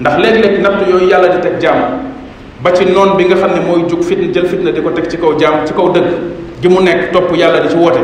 ndax 0.00 0.14
léeg-léeg 0.18 0.60
natt 0.60 0.88
yooyu 0.90 1.06
yàlla 1.08 1.28
di 1.28 1.38
teg 1.40 1.56
jaam 1.60 1.78
ba 2.64 2.72
ci 2.72 2.84
noon 2.84 3.16
bi 3.16 3.24
nga 3.26 3.36
xam 3.36 3.50
ne 3.52 3.60
mooy 3.66 3.86
jug 3.88 4.02
fitna 4.02 4.26
jël 4.34 4.46
fitna 4.46 4.70
di 4.72 4.82
ko 4.82 4.90
teg 4.90 5.06
ci 5.08 5.16
kaw 5.18 5.36
jaam 5.38 5.64
ci 5.64 5.72
kaw 5.72 5.90
dëgg 5.92 6.08
gi 6.62 6.68
mu 6.68 6.80
nekk 6.82 7.12
topp 7.12 7.32
yàlla 7.36 7.60
di 7.60 7.68
ci 7.68 7.76
woote 7.76 8.00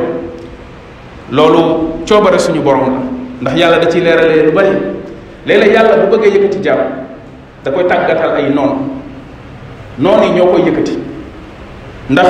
loolu 1.33 2.05
coobare 2.09 2.39
suñu 2.39 2.61
borom 2.63 2.87
la 2.87 2.91
ndax 3.41 3.57
yàlla 3.57 3.79
da 3.79 3.87
ciy 3.91 4.03
leeralee 4.03 4.43
lu 4.45 4.53
bari 4.53 4.69
léeg 5.47 5.73
yàlla 5.73 5.97
bu 5.97 6.17
bëggee 6.17 6.35
yëkkati 6.37 6.61
jaam 6.63 6.79
da 7.65 7.71
koy 7.73 7.85
tàggatal 7.87 8.37
ay 8.37 8.51
noon 8.53 8.71
noon 9.99 10.23
yi 10.23 10.31
ñoo 10.41 10.47
koy 10.47 10.63
yëkkati 10.65 10.99
ndax 12.11 12.27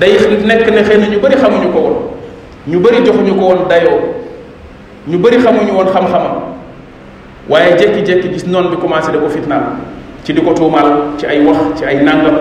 day 0.00 0.10
nekk 0.44 0.70
ne 0.70 0.82
xëy 0.82 0.98
na 0.98 1.06
ñu 1.08 1.20
bëri 1.20 1.36
xamuñu 1.36 1.72
ko 1.72 1.78
woon 1.78 1.96
ñu 2.66 2.78
bari 2.80 2.96
joxuñu 3.04 3.34
ko 3.38 3.44
woon 3.46 3.68
dayoo 3.68 3.98
ñu 5.06 5.18
bari 5.18 5.38
xamuñu 5.40 5.72
woon 5.72 5.86
xam-xamam 5.86 6.42
waaye 7.48 7.74
jékki-jékki 7.76 8.32
gis 8.32 8.46
noonu 8.46 8.70
bi 8.70 8.76
commencé 8.76 9.12
da 9.12 9.18
ko 9.18 9.28
fitnaal 9.28 9.60
ci 10.24 10.32
di 10.32 10.40
ko 10.42 10.52
tuumaal 10.52 11.14
ci 11.16 11.26
ay 11.26 11.44
wax 11.44 11.56
ci 11.78 11.84
ay 11.84 12.02
nàngam 12.02 12.34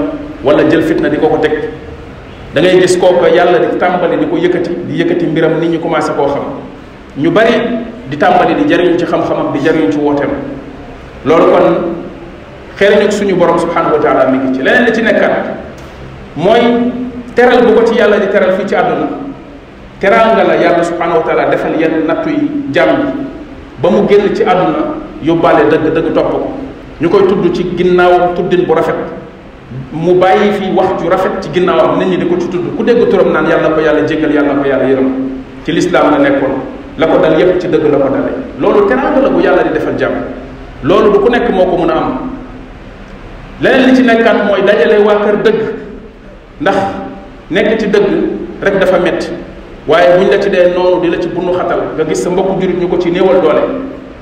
wala 0.43 0.63
jël 0.67 0.81
fitna 0.81 1.09
di 1.09 1.17
ko 1.17 1.27
ko 1.27 1.37
teg 1.37 1.69
da 2.55 2.61
ngay 2.61 2.79
gis 2.81 2.97
kooka 2.97 3.27
yàlla 3.29 3.57
di 3.59 3.77
tàmbali 3.77 4.17
di 4.19 4.27
ko 4.27 4.37
yëkkati 4.37 4.69
di 4.87 4.95
yëkkati 5.03 5.25
mbiram 5.27 5.59
nit 5.59 5.69
ñu 5.77 5.79
commencé 5.79 6.11
koo 6.17 6.25
xam 6.27 6.43
ñu 7.19 7.29
bëri 7.29 7.53
di 8.09 8.17
tàmbali 8.17 8.55
di 8.55 8.67
jariñu 8.73 8.97
ci 8.97 9.05
xam-xamam 9.05 9.51
di 9.53 9.59
jariñu 9.59 9.91
ci 9.91 9.97
wooteem 9.99 10.29
loolu 11.23 11.43
kon 11.51 11.95
xëy 12.79 13.11
suñu 13.11 13.35
borom 13.35 13.59
subhanahu 13.59 13.93
wa 13.93 13.99
taala 14.01 14.25
mi 14.31 14.37
ngi 14.39 14.55
ci 14.57 14.63
leneen 14.63 14.85
la 14.85 14.91
ci 14.91 15.01
nekkaat 15.03 15.61
teral 17.33 17.65
bu 17.65 17.73
ko 17.73 17.81
ci 17.85 17.97
yàlla 17.97 18.19
di 18.21 18.27
teral 18.29 18.53
fii 18.55 18.65
ci 18.67 18.75
àdduna 18.77 19.09
teraanga 19.99 20.43
la 20.45 20.55
yàlla 20.55 20.83
subhanahu 20.85 21.19
wa 21.21 21.25
taala 21.25 21.49
defal 21.49 21.73
yenn 21.77 22.05
nattu 22.07 22.29
yi 22.29 22.49
jàmm 22.71 23.27
ba 23.81 23.89
mu 23.89 24.05
génn 24.07 24.33
ci 24.35 24.43
àdduna 24.43 24.93
yóbbaale 25.23 25.69
dëgg 25.69 25.93
dëgg 25.93 26.13
topp 26.13 26.29
ko 26.31 26.37
ñu 27.01 27.09
koy 27.09 27.25
tudd 27.27 27.51
ci 27.53 27.73
ginnaaw 27.75 28.33
tuddin 28.35 28.65
bu 28.65 28.73
rafet 28.73 28.95
mu 29.91 30.13
bàyyi 30.15 30.51
fi 30.53 30.71
wax 30.75 31.01
ju 31.01 31.09
rafet 31.09 31.31
ci 31.41 31.49
ginnaawam 31.53 31.97
nit 31.97 32.07
ñi 32.07 32.17
di 32.17 32.27
ko 32.27 32.37
ci 32.39 32.47
tudd 32.49 32.75
ku 32.75 32.83
dégg 32.83 33.07
turam 33.09 33.31
naan 33.31 33.47
yàlla 33.47 33.69
ko 33.69 33.79
yàlla 33.81 34.03
jéggal 34.05 34.31
yàlla 34.31 34.53
ko 34.61 34.65
yàlla 34.67 34.87
yërëm 34.89 35.09
ci 35.65 35.71
lislaam 35.71 36.11
la 36.11 36.17
nekkoon 36.19 36.53
la 36.97 37.07
ko 37.07 37.17
dal 37.17 37.39
yépp 37.39 37.59
ci 37.59 37.67
dëgg 37.67 37.85
la 37.89 37.97
ko 37.97 38.09
dalee 38.13 38.37
loolu 38.59 38.85
teraanga 38.87 39.19
la 39.21 39.29
bu 39.29 39.39
yàlla 39.41 39.63
di 39.63 39.69
defal 39.73 39.95
jàmm 39.97 40.13
loolu 40.83 41.11
du 41.17 41.19
ku 41.19 41.29
nekk 41.29 41.49
moo 41.49 41.65
ko 41.65 41.77
mën 41.77 41.89
a 41.89 41.97
am 41.97 42.09
leneen 43.61 43.89
li 43.89 43.95
ci 43.95 44.01
nekkaat 44.03 44.45
mooy 44.45 44.61
dajale 44.61 45.01
waa 45.03 45.17
kër 45.23 46.21
nekk 47.51 47.79
ci 47.81 47.87
dëgg 47.91 48.13
rek 48.63 48.79
dafa 48.79 48.99
metti 49.03 49.27
waaye 49.87 50.15
buñ 50.19 50.29
la 50.31 50.39
ci 50.41 50.49
dee 50.49 50.71
noonu 50.75 50.99
di 51.01 51.09
la 51.09 51.19
ci 51.21 51.27
bundu 51.27 51.51
xatal 51.51 51.81
nga 51.95 52.03
gis 52.07 52.21
sa 52.21 52.29
mbokku 52.29 52.59
jurit 52.61 52.79
ñu 52.79 52.87
ko 52.87 52.97
ci 52.99 53.09
néewal 53.11 53.41
doole 53.41 53.61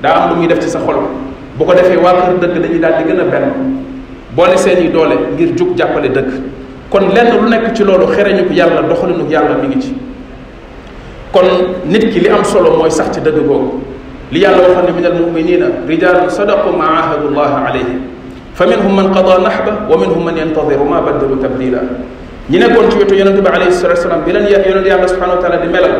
daa 0.02 0.14
am 0.24 0.30
lu 0.30 0.36
muy 0.36 0.46
def 0.48 0.58
ci 0.58 0.68
sa 0.68 0.80
xol 0.80 0.96
bu 1.56 1.64
ko 1.64 1.72
defee 1.72 1.96
waa 1.96 2.14
kër 2.14 2.38
dëgg 2.40 2.60
dañuy 2.60 2.78
daal 2.80 2.94
di 2.98 3.10
gën 3.10 3.20
a 3.20 3.24
benn 3.24 3.52
boole 4.34 4.56
seeni 4.56 4.86
i 4.86 4.90
doole 4.90 5.14
ngir 5.36 5.54
jug 5.54 5.74
jàppale 5.76 6.08
dëgg 6.08 6.28
kon 6.90 7.00
lenn 7.14 7.36
lu 7.40 7.48
nekk 7.48 7.72
ci 7.74 7.84
loolu 7.84 8.06
xereñu 8.06 8.44
ko 8.46 8.52
yàlla 8.52 8.80
doxalinu 8.82 9.24
yàlla 9.28 9.56
mi 9.62 9.68
ngi 9.68 9.80
ci 9.80 9.94
kon 11.32 11.40
nit 11.86 12.10
ki 12.12 12.20
li 12.20 12.28
am 12.28 12.42
solo 12.42 12.76
mooy 12.76 12.90
sax 12.90 13.10
ci 13.14 13.20
dëgg 13.20 13.46
googu 13.46 13.80
li 14.32 14.40
yàlla 14.40 14.58
waxoon 14.58 14.86
ne 14.86 14.92
min 14.92 15.06
al 15.06 15.14
muminina 15.14 15.66
rijalun 15.86 16.28
sadaqu 16.28 16.74
ma 16.76 16.84
ahadu 17.02 17.30
llaha 17.32 17.66
alayhi 17.68 18.00
fa 18.54 18.66
minhum 18.66 18.94
man 18.96 19.12
qada 19.14 19.38
ba 19.38 19.86
wa 19.88 19.96
minhum 19.96 20.24
man 20.24 20.36
yantadiru 20.36 20.84
ma 20.84 21.00
baddalu 21.00 21.36
tabdila 21.40 21.78
ñi 22.50 22.58
nekkoon 22.58 22.90
ci 22.90 22.98
wetu 22.98 23.14
yonente 23.14 23.40
bi 23.40 23.46
alayhi 23.48 23.72
salatu 23.72 23.98
wasalaam 24.00 24.24
bi 24.24 24.32
leen 24.32 24.44
yonente 24.48 24.88
yàlla 24.88 25.06
subhanahu 25.06 25.36
wa 25.38 25.42
taala 25.42 25.62
di 25.62 25.68
melal 25.68 25.94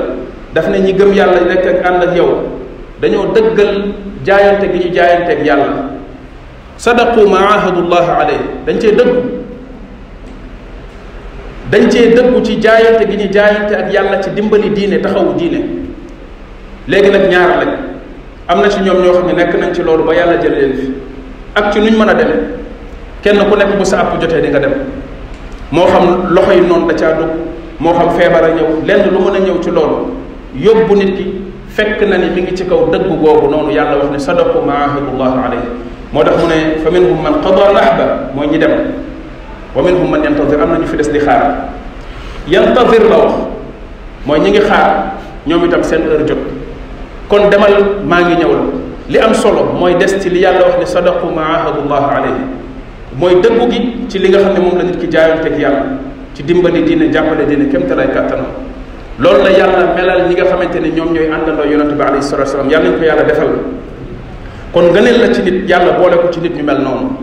daf 0.53 0.67
ñi 0.69 0.93
gëm 0.93 1.13
yàlla 1.15 1.41
nekk 1.49 1.67
ak 1.67 1.87
ànd 1.87 2.03
ak 2.03 2.17
yow 2.17 2.43
dañoo 3.01 3.31
dëggal 3.31 3.95
jaayante 4.27 4.65
gi 4.73 4.79
ñu 4.89 4.95
jaayante 4.95 5.45
yàlla 5.45 5.89
sadaqu 6.77 7.27
ma 7.29 7.39
ahadullah 7.39 8.19
alayhi 8.21 8.43
dañ 8.67 8.79
cee 8.81 8.93
dëggu 8.95 9.23
dañ 11.71 11.89
cee 11.91 12.11
dëggu 12.13 12.43
ci 12.43 12.59
jaayante 12.61 13.07
gi 13.09 13.17
ñu 13.17 13.33
jaayante 13.33 13.73
ak 13.77 13.93
yàlla 13.93 14.19
ci 14.21 14.31
dimbali 14.33 14.71
diine 14.73 14.99
taxawu 15.01 15.35
diine 15.39 15.63
léegi 16.89 17.11
nag 17.11 17.29
ñaar 17.31 17.49
lañ 17.61 17.69
am 18.49 18.61
na 18.61 18.69
ci 18.69 18.81
ñoom 18.81 19.01
ñoo 19.01 19.13
xam 19.13 19.27
ne 19.29 19.33
nekk 19.33 19.55
nañ 19.61 19.73
ci 19.73 19.83
loolu 19.85 20.03
ba 20.05 20.13
yàlla 20.13 20.41
jël 20.43 20.55
leen 20.55 20.95
ak 21.55 21.73
ci 21.73 21.79
nuñ 21.79 21.95
mën 21.97 22.09
a 22.09 22.15
demee 22.15 22.43
kenn 23.23 23.39
ku 23.49 23.55
nekk 23.57 23.77
bu 23.79 23.85
sa 23.85 24.01
àpp 24.01 24.21
jotee 24.21 24.41
di 24.43 24.49
nga 24.49 24.59
dem 24.59 24.73
moo 25.73 25.87
xam 25.89 26.05
loxo 26.37 26.53
yi 26.53 26.61
noonu 26.69 26.87
da 26.89 26.95
caa 27.01 27.13
dugg 27.19 27.33
moo 27.83 27.93
xam 27.97 28.09
feebar 28.19 28.45
a 28.45 28.49
ñëw 28.55 28.69
lenn 28.87 29.03
lu 29.13 29.19
mën 29.25 29.35
a 29.35 29.39
ñëw 29.41 29.57
ci 29.65 29.71
loolu 29.71 29.97
yóbbu 30.55 30.95
nit 30.97 31.17
ki 31.17 31.25
fekk 31.69 32.03
na 32.09 32.17
ni 32.19 32.27
mi 32.35 32.43
ngi 32.43 32.53
ci 32.55 32.65
kaw 32.67 32.89
dëgg 32.93 33.09
googu 33.23 33.49
noonu 33.49 33.71
yàlla 33.73 33.97
wax 33.97 34.11
ne 34.13 34.19
sadaqu 34.19 34.59
ma 34.67 34.75
ahadullahu 34.85 35.39
alayhi 35.47 35.65
moo 36.13 36.23
tax 36.23 36.37
mu 36.43 36.47
ne 36.47 36.77
fa 36.85 36.91
minhum 36.91 37.23
man 37.23 37.41
qada 37.41 37.73
nahba 37.73 38.05
mooy 38.35 38.47
ñi 38.49 38.59
dem 38.59 38.71
wa 39.75 39.83
minhum 39.83 40.11
man 40.11 40.23
yantadir 40.25 40.61
am 40.61 40.73
na 40.73 40.79
ñu 40.79 40.87
fi 40.87 40.97
des 40.99 41.09
di 41.11 41.19
xaar 41.19 41.65
yantadir 42.47 43.03
la 43.09 43.17
wax 43.19 43.33
mooy 44.27 44.41
ñi 44.41 44.51
ngi 44.51 44.61
xaar 44.61 45.13
ñoom 45.47 45.65
itam 45.65 45.83
seen 45.83 46.03
heure 46.03 46.25
jot 46.29 46.43
kon 47.31 47.49
demal 47.49 47.97
maa 48.05 48.21
ngi 48.21 48.37
ñëw 48.45 48.51
la 48.53 48.63
li 49.09 49.19
am 49.19 49.33
solo 49.33 49.65
mooy 49.73 49.95
des 49.95 50.19
ci 50.21 50.29
li 50.29 50.41
yàlla 50.41 50.65
wax 50.67 50.79
ne 50.81 50.85
sadaqu 50.85 51.25
ma 51.35 51.43
ahadullahu 51.57 52.11
alayhi 52.11 52.62
mooy 53.19 53.35
dëggu 53.43 53.67
gi 53.69 53.93
ci 54.09 54.19
li 54.19 54.29
nga 54.29 54.39
xam 54.41 54.53
ne 54.55 54.59
moom 54.61 54.77
la 54.77 54.83
nit 54.85 54.97
ki 54.99 55.07
jaayanteeg 55.11 55.57
yàlla 55.59 55.85
ci 56.35 56.43
dimbali 56.43 56.83
diine 56.83 57.11
jàppale 57.13 57.45
diine 57.47 57.69
kéemtalaay 57.69 58.09
kàttanam 58.11 58.47
loolu 59.19 59.43
la 59.45 59.51
yàlla 59.51 59.93
melal 59.95 60.29
ñi 60.29 60.35
nga 60.35 60.45
xamante 60.47 60.77
ne 60.81 60.89
ñoom 60.97 61.13
ñooy 61.13 61.29
àndandoo 61.31 61.67
yonente 61.67 61.95
bi 61.95 62.03
alayhi 62.03 62.23
salatu 62.23 62.41
wasalaam 62.49 62.71
yàlla 62.71 62.89
nañu 62.89 62.99
ko 62.99 63.05
yàlla 63.05 63.23
defal 63.25 63.49
kon 64.73 64.83
ngëneel 64.93 65.21
la 65.21 65.31
ci 65.35 65.43
nit 65.43 65.69
yàlla 65.69 65.93
boole 65.93 66.17
ko 66.23 66.29
ci 66.31 66.41
nit 66.41 66.57
ñu 66.57 66.65
mel 66.65 66.81
noonu 66.81 67.17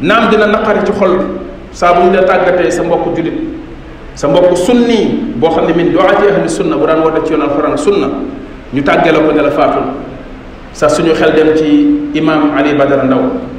naam 0.00 0.28
dina 0.30 0.46
naqari 0.46 0.80
ci 0.84 0.92
xol 0.92 1.18
saa 1.72 1.94
bu 1.94 2.08
ñu 2.10 2.18
tàggatee 2.24 2.70
sa 2.70 2.82
mbokk 2.82 3.16
julit 3.16 3.34
sa 4.14 4.28
mbokk 4.28 4.56
sunni 4.56 5.32
boo 5.34 5.48
xam 5.50 5.66
ne 5.66 5.72
min 5.72 5.90
duaati 5.90 6.26
ahli 6.30 6.48
sunna 6.48 6.76
bu 6.76 6.86
daan 6.86 7.00
woote 7.00 7.26
ci 7.26 7.32
yoon 7.32 7.42
alquran 7.42 7.76
sunna 7.76 8.06
ñu 8.72 8.82
tàggee 8.82 9.10
la 9.10 9.18
ko 9.18 9.32
ne 9.32 9.42
la 9.42 9.50
faatul 9.50 9.82
sa 10.72 10.88
suñu 10.88 11.12
xel 11.12 11.32
dem 11.34 11.56
ci 11.56 11.88
imam 12.14 12.52
ali 12.56 12.72
badara 12.74 13.02
ndaw 13.02 13.50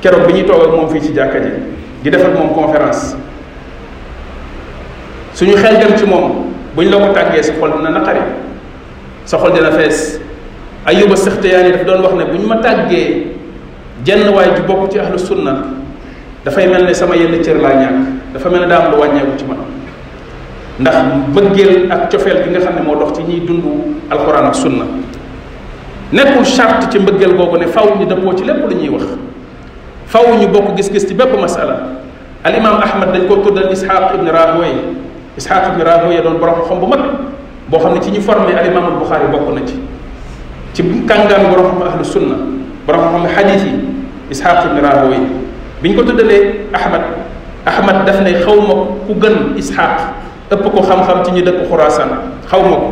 keroog 0.00 0.26
bi 0.26 0.32
ñuy 0.34 0.46
toog 0.46 0.62
ak 0.64 0.70
moom 0.74 0.88
fii 0.90 1.00
ci 1.00 1.14
jàkka 1.14 1.40
ji 1.42 1.50
gi 2.02 2.08
def 2.10 2.22
ak 2.24 2.34
moom 2.34 2.54
conférence 2.54 3.16
suñu 5.34 5.54
xel 5.58 5.78
dem 5.82 5.94
ci 5.98 6.04
moom 6.06 6.52
buñ 6.74 6.86
la 6.90 6.96
ko 7.02 7.10
tàggee 7.12 7.42
sa 7.42 7.52
xol 7.60 7.72
dina 7.76 7.90
naqari 7.90 8.20
sa 9.26 9.38
xol 9.38 9.52
dina 9.52 9.70
fees 9.74 10.20
Ayyuba 10.88 11.16
Saxtiyaani 11.20 11.72
daf 11.74 11.84
doon 11.84 12.00
wax 12.02 12.12
ne 12.16 12.24
bu 12.32 12.38
ñu 12.38 12.46
ma 12.48 12.56
tàggee 12.64 13.34
jenn 14.06 14.24
waay 14.34 14.54
ju 14.56 14.62
bokk 14.62 14.92
ci 14.92 14.98
ahlu 14.98 15.18
sunna 15.18 15.62
dafay 16.44 16.66
mel 16.68 16.84
ne 16.86 16.94
sama 16.94 17.16
yenn 17.16 17.40
cër 17.42 17.58
laa 17.60 17.74
ñàkk 17.74 18.06
dafa 18.34 18.48
mel 18.50 18.60
ne 18.60 18.66
daa 18.66 18.84
am 18.86 18.92
lu 18.94 18.98
wàññeeku 19.02 19.36
ci 19.36 19.44
man 19.44 19.58
ndax 20.78 20.94
bëggeel 21.34 21.90
ak 21.92 22.10
cofeel 22.10 22.42
gi 22.44 22.50
nga 22.50 22.60
xam 22.60 22.74
ne 22.76 22.82
moo 22.86 22.94
dox 22.96 23.18
ci 23.18 23.22
ñiy 23.24 23.40
dund 23.44 23.64
alxuraan 24.10 24.46
ak 24.46 24.54
sunna 24.54 24.84
nekkul 26.12 26.44
charte 26.44 26.88
ci 26.90 26.98
mbëggeel 27.00 27.36
googu 27.36 27.58
ne 27.58 27.66
faw 27.66 27.90
ñu 27.98 28.06
dëppoo 28.06 28.34
ci 28.36 28.44
lépp 28.44 28.70
lu 28.70 28.76
ñuy 28.76 28.88
wax 28.88 29.02
faw 30.08 30.24
ñu 30.40 30.48
bokk 30.48 30.72
gis-gis 30.76 31.04
ci 31.06 31.12
bépp 31.14 31.36
masala 31.38 32.00
al 32.44 32.52
imam 32.56 32.80
ahmad 32.80 33.12
dañ 33.12 33.28
ko 33.28 33.44
tuddal 33.44 33.68
ishaq 33.70 34.16
ibn 34.16 34.26
rahoy 34.32 34.96
ishaq 35.36 35.74
ibn 35.76 35.84
rahoy 35.84 36.16
doon 36.24 36.40
borom 36.40 36.64
xam 36.64 36.80
bu 36.80 36.86
mag 36.88 37.00
boo 37.68 37.76
xam 37.78 37.92
ne 37.94 38.00
ci 38.00 38.10
ñu 38.10 38.20
formé 38.24 38.56
al 38.56 38.64
imam 38.66 38.84
al 38.88 38.96
bukhari 38.98 39.28
bokk 39.30 39.52
na 39.54 39.60
ci 39.68 39.76
ci 40.72 40.80
kàngaam 41.04 41.52
borom 41.52 41.76
xam 41.76 41.82
ahlu 41.88 42.04
sunna 42.04 42.36
borom 42.88 43.02
xam 43.12 43.24
hadith 43.36 43.62
yi 43.68 43.72
ishaq 44.32 44.64
ibn 44.72 44.80
rahoy 44.80 45.20
biñ 45.84 45.92
ko 45.94 46.02
tuddalee 46.02 46.66
ahmad 46.72 47.04
ahmad 47.68 48.06
daf 48.08 48.20
ne 48.24 48.32
xaw 48.40 48.56
ma 48.60 48.74
ku 49.06 49.12
gën 49.20 49.52
ishaq 49.60 50.08
ëpp 50.50 50.64
ko 50.72 50.80
xam-xam 50.88 51.20
ci 51.24 51.32
ñu 51.36 51.42
dëkk 51.44 51.68
xuraasan 51.68 52.08
xaw 52.48 52.62
ma 52.64 52.76
ko 52.76 52.88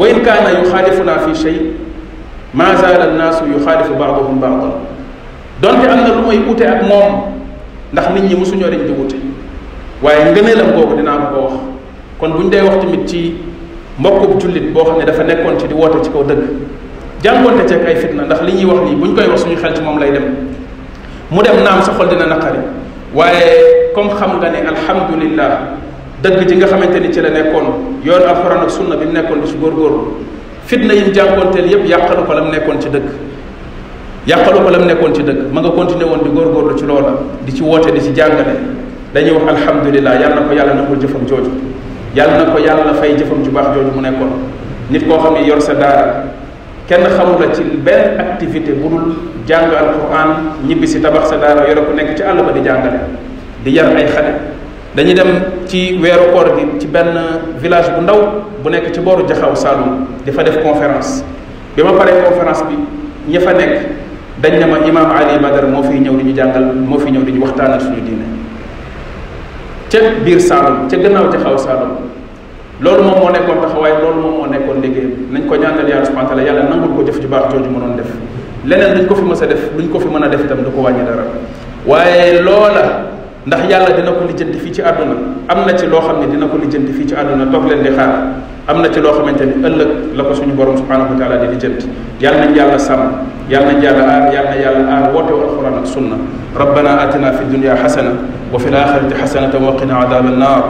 wa 0.00 0.08
in 0.08 0.24
kaana 0.24 0.64
yuxaalifuna 0.64 1.28
fi 1.28 1.34
shay 1.36 1.56
ma 2.54 2.72
zaala 2.76 3.12
annaasu 3.12 3.44
yuxaalifu 3.52 3.92
baaduhum 4.00 4.40
baadan 4.40 4.91
donte 5.62 5.86
am 5.88 5.96
na 6.02 6.08
lu 6.16 6.26
may 6.26 6.38
wute 6.42 6.62
ak 6.66 6.82
moom 6.90 7.38
ndax 7.92 8.10
nit 8.14 8.24
ñi 8.28 8.34
mosuñoo 8.34 8.68
dañ 8.68 8.82
di 8.84 8.92
wute 8.92 9.16
waaye 10.02 10.32
ngëneelam 10.34 10.72
googu 10.74 10.94
dinaa 10.98 11.18
ko 11.18 11.30
ko 11.30 11.40
wax 11.46 11.54
kon 12.18 12.30
buñ 12.36 12.50
day 12.50 12.60
wax 12.62 12.80
tamit 12.82 13.06
ci 13.06 13.34
mbokkub 13.98 14.40
jullit 14.40 14.72
boo 14.74 14.82
xam 14.84 14.98
ne 14.98 15.04
dafa 15.04 15.22
nekkoon 15.22 15.58
ci 15.60 15.68
di 15.68 15.74
woote 15.74 16.02
ci 16.02 16.10
kaw 16.10 16.22
dëgg 16.22 16.42
jàngonte 17.22 17.66
ceeg 17.68 17.86
ay 17.86 17.94
fitna 17.94 18.22
ndax 18.24 18.42
li 18.42 18.52
ñuy 18.54 18.64
wax 18.72 18.80
nii 18.90 18.96
buñ 18.96 19.14
koy 19.14 19.26
wax 19.30 19.42
suñu 19.44 19.54
xel 19.56 19.74
ci 19.74 19.82
moom 19.82 20.00
lay 20.00 20.10
dem 20.10 20.34
mu 21.30 21.42
dem 21.42 21.62
naam 21.62 21.80
sa 21.80 21.92
xol 21.94 22.08
dina 22.08 22.26
naqari 22.26 22.58
waaye 23.14 23.50
comme 23.94 24.10
xam 24.18 24.38
nga 24.40 24.50
ne 24.50 24.66
alhamdulillah 24.66 25.52
dëgg 26.24 26.48
ji 26.48 26.56
nga 26.56 26.66
xamante 26.66 26.98
ni 26.98 27.12
ci 27.12 27.20
la 27.20 27.28
nekkoon 27.30 28.02
yoon 28.04 28.22
alxuraan 28.26 28.66
ak 28.66 28.70
sunna 28.70 28.96
bi 28.96 29.04
mu 29.06 29.12
nekkoon 29.12 29.40
di 29.42 29.46
ci 29.46 29.54
góorgóorlu 29.62 30.26
fitna 30.66 30.92
yi 30.92 31.02
mu 31.02 31.14
yépp 31.14 31.86
yàqalu 31.86 32.24
ko 32.26 32.32
la 32.34 32.40
mu 32.42 32.50
nekkoon 32.50 32.80
ci 32.80 32.88
dëgg 32.90 33.30
yàqalu 34.26 34.60
ko 34.62 34.70
la 34.70 34.78
mu 34.78 34.84
nekkoon 34.86 35.14
ci 35.14 35.22
dëkk 35.22 35.50
ma 35.52 35.60
nga 35.60 35.70
continué 35.70 36.04
woon 36.04 36.22
di 36.22 36.30
góorgóorlu 36.30 36.78
ci 36.78 36.84
loola 36.84 37.12
di 37.44 37.52
ci 37.54 37.62
woote 37.62 37.90
di 37.90 38.00
ci 38.00 38.12
jàngale 38.14 38.54
dañuy 39.12 39.32
wax 39.32 39.42
alhamdulilah 39.48 40.12
yàlla 40.20 40.34
na 40.36 40.40
ko 40.42 40.52
yàlla 40.54 40.74
na 40.74 40.82
ko 40.86 40.94
jëfam 40.94 41.26
jooju 41.26 41.50
yàlla 42.14 42.38
na 42.38 42.44
ko 42.52 42.58
yàlla 42.58 42.94
fay 42.94 43.16
jëfam 43.16 43.42
ju 43.44 43.50
baax 43.50 43.74
jooju 43.74 43.90
mu 43.94 44.00
nekkoon 44.00 44.30
nit 44.90 45.06
koo 45.08 45.18
xam 45.18 45.34
ne 45.34 45.46
yor 45.46 45.60
sa 45.60 45.74
daara 45.74 46.22
kenn 46.88 47.02
xamula 47.04 47.52
ci 47.52 47.62
benn 47.82 48.18
activité 48.20 48.72
bu 48.72 48.88
dul 48.88 49.14
jàng 49.46 49.70
alquran 49.74 50.54
ñibbi 50.68 50.86
si 50.86 51.00
tabax 51.00 51.28
sa 51.28 51.36
daara 51.36 51.66
yore 51.68 51.84
ko 51.84 51.92
nekk 51.92 52.14
ci 52.16 52.22
àll 52.22 52.44
ba 52.44 52.52
di 52.52 52.60
jàngale 52.62 53.00
di 53.64 53.70
yar 53.72 53.88
ay 53.96 54.06
xale 54.06 54.34
dañuy 54.94 55.14
dem 55.14 55.42
ci 55.66 55.98
weeru 56.00 56.30
koor 56.32 56.54
gi 56.56 56.68
ci 56.78 56.86
benn 56.86 57.18
village 57.58 57.90
bu 57.98 58.02
ndaw 58.02 58.18
bu 58.62 58.70
nekk 58.70 58.92
ci 58.92 59.00
booru 59.00 59.26
jaxaw 59.26 59.54
Saloum 59.56 60.06
di 60.24 60.30
fa 60.30 60.42
def 60.44 60.62
conférence 60.62 61.24
bi 61.74 61.82
ma 61.82 61.92
paree 61.92 62.22
conférence 62.22 62.62
bi 62.68 62.76
ña 63.32 63.40
fa 63.40 63.52
nekk 63.52 64.00
dañ 64.38 64.58
ne 64.58 64.64
ma 64.66 64.78
imam 64.86 65.10
ali 65.10 65.38
badar 65.40 65.66
moo 65.66 65.82
fiy 65.82 65.98
ñëw 66.00 66.16
di 66.16 66.22
ñu 66.24 66.32
jàngal 66.34 66.74
moo 66.74 66.98
fiy 66.98 67.10
ñëw 67.12 67.22
di 67.22 67.32
ñu 67.32 67.40
waxtaanal 67.42 67.80
suñu 67.80 68.00
diine 68.02 68.24
ca 69.90 69.98
biir 70.24 70.40
saalum 70.40 70.88
ca 70.88 70.96
gannaaw 70.96 71.28
ca 71.30 71.38
xaw 71.38 71.56
saalum 71.58 71.90
loolu 72.80 73.02
moom 73.02 73.18
moo 73.18 73.30
nekkoon 73.30 73.60
taxawaay 73.60 73.92
loolu 74.00 74.20
moom 74.20 74.34
moo 74.40 74.46
nekkoon 74.46 74.80
liggéeyam 74.82 75.10
nañ 75.30 75.42
ko 75.46 75.54
ñaanal 75.56 75.88
yàlla 75.88 76.04
subhanahu 76.06 76.28
taala 76.28 76.42
yàlla 76.42 76.62
nangul 76.64 76.92
ko 76.96 77.02
jëf 77.04 77.20
ju 77.20 77.28
baax 77.28 77.50
jooju 77.52 77.70
mënoon 77.70 77.96
def 77.96 78.08
leneen 78.64 78.94
duñ 78.96 79.06
ko 79.06 79.14
fi 79.14 79.22
mës 79.22 79.42
a 79.42 79.46
def 79.46 79.70
duñ 79.76 79.88
ko 79.90 79.98
fi 80.00 80.06
mën 80.06 80.24
a 80.24 80.28
def 80.28 80.40
itam 80.44 80.62
du 80.64 80.70
ko 80.70 80.80
wàññi 80.80 81.04
dara 81.04 81.24
waaye 81.86 82.40
loola 82.40 83.04
ndax 83.46 83.62
yàlla 83.68 83.90
dina 83.96 84.12
ko 84.12 84.24
lijjanti 84.26 84.58
fii 84.58 84.72
ci 84.72 84.80
àdduna 84.82 85.14
am 85.48 85.66
na 85.66 85.74
ci 85.76 85.86
loo 85.86 86.00
xam 86.00 86.20
ne 86.20 86.26
dina 86.28 86.46
ko 86.46 86.56
lijjanti 86.56 86.92
fii 86.92 87.06
ci 87.06 87.14
àdduna 87.14 87.46
toog 87.50 87.66
leen 87.68 87.82
di 87.82 87.90
xaar 87.90 88.32
amna 88.68 88.88
ci 88.94 89.00
loo 89.00 89.10
xamante 89.12 89.42
ni 89.44 89.54
ëllëg 89.60 90.14
la 90.16 90.22
ko 90.22 90.34
suñu 90.34 90.52
borom 90.54 90.76
subhanahu 90.76 91.18
wa 91.18 91.18
taala 91.18 91.36
di 91.50 91.56
jënt 91.58 91.82
yàlla 92.20 92.46
nañ 92.46 92.54
yàlla 92.54 92.78
sam 92.78 93.10
yàlla 93.50 93.72
nañ 93.72 93.82
yàlla 93.82 94.02
aar 94.06 94.32
yàlla 94.34 94.48
na 94.50 94.54
yàlla 94.54 94.88
aar 94.92 95.10
woote 95.12 95.30
wu 95.32 95.42
alquran 95.50 95.74
ak 95.82 95.86
sunna 95.86 96.16
ربنا 96.52 97.04
آتنا 97.08 97.32
في 97.32 97.42
الدنيا 97.42 97.74
حسنة 97.74 98.12
وفي 98.52 98.68
الآخرة 98.68 99.08
حسنة 99.22 99.52
وقنا 99.66 99.94
عذاب 99.96 100.26
النار 100.26 100.62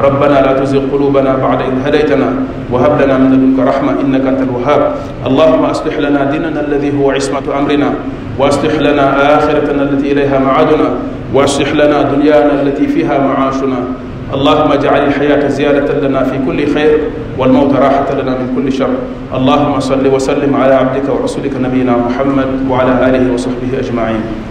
ربنا 0.00 0.36
لا 0.44 0.52
تزغ 0.60 0.92
قلوبنا 0.92 1.40
بعد 1.40 1.60
إذ 1.60 1.74
هديتنا 1.86 2.28
وهب 2.72 3.00
لنا 3.00 3.16
من 3.18 3.32
لدنك 3.32 3.58
رحمة 3.68 3.96
إنك 4.04 4.20
أنت 4.26 4.40
الوهاب 4.44 4.82
اللهم 5.26 5.64
أصلح 5.64 5.96
لنا 5.98 6.24
ديننا 6.30 6.60
الذي 6.68 6.92
هو 6.92 7.10
عصمة 7.10 7.44
أمرنا 7.58 7.90
وأصلح 8.38 8.74
لنا 8.84 9.04
آخرتنا 9.38 9.82
التي 9.82 10.12
إليها 10.12 10.38
معادنا 10.38 10.88
وأصلح 11.34 11.72
لنا 11.72 12.02
دنيانا 12.12 12.62
التي 12.62 12.86
فيها 12.88 13.16
معاشنا 13.18 13.80
اللهم 14.34 14.72
اجعل 14.72 15.06
الحياة 15.06 15.48
زيادة 15.48 16.08
لنا 16.08 16.22
في 16.24 16.38
كل 16.46 16.74
خير 16.74 16.98
والموت 17.38 17.76
راحة 17.76 18.14
لنا 18.22 18.38
من 18.38 18.54
كل 18.56 18.72
شر 18.72 18.94
اللهم 19.34 19.80
صل 19.80 20.06
وسلم 20.06 20.56
على 20.56 20.74
عبدك 20.74 21.06
ورسولك 21.20 21.54
نبينا 21.60 21.96
محمد 21.96 22.70
وعلى 22.70 23.06
آله 23.10 23.32
وصحبه 23.34 23.78
أجمعين 23.78 24.49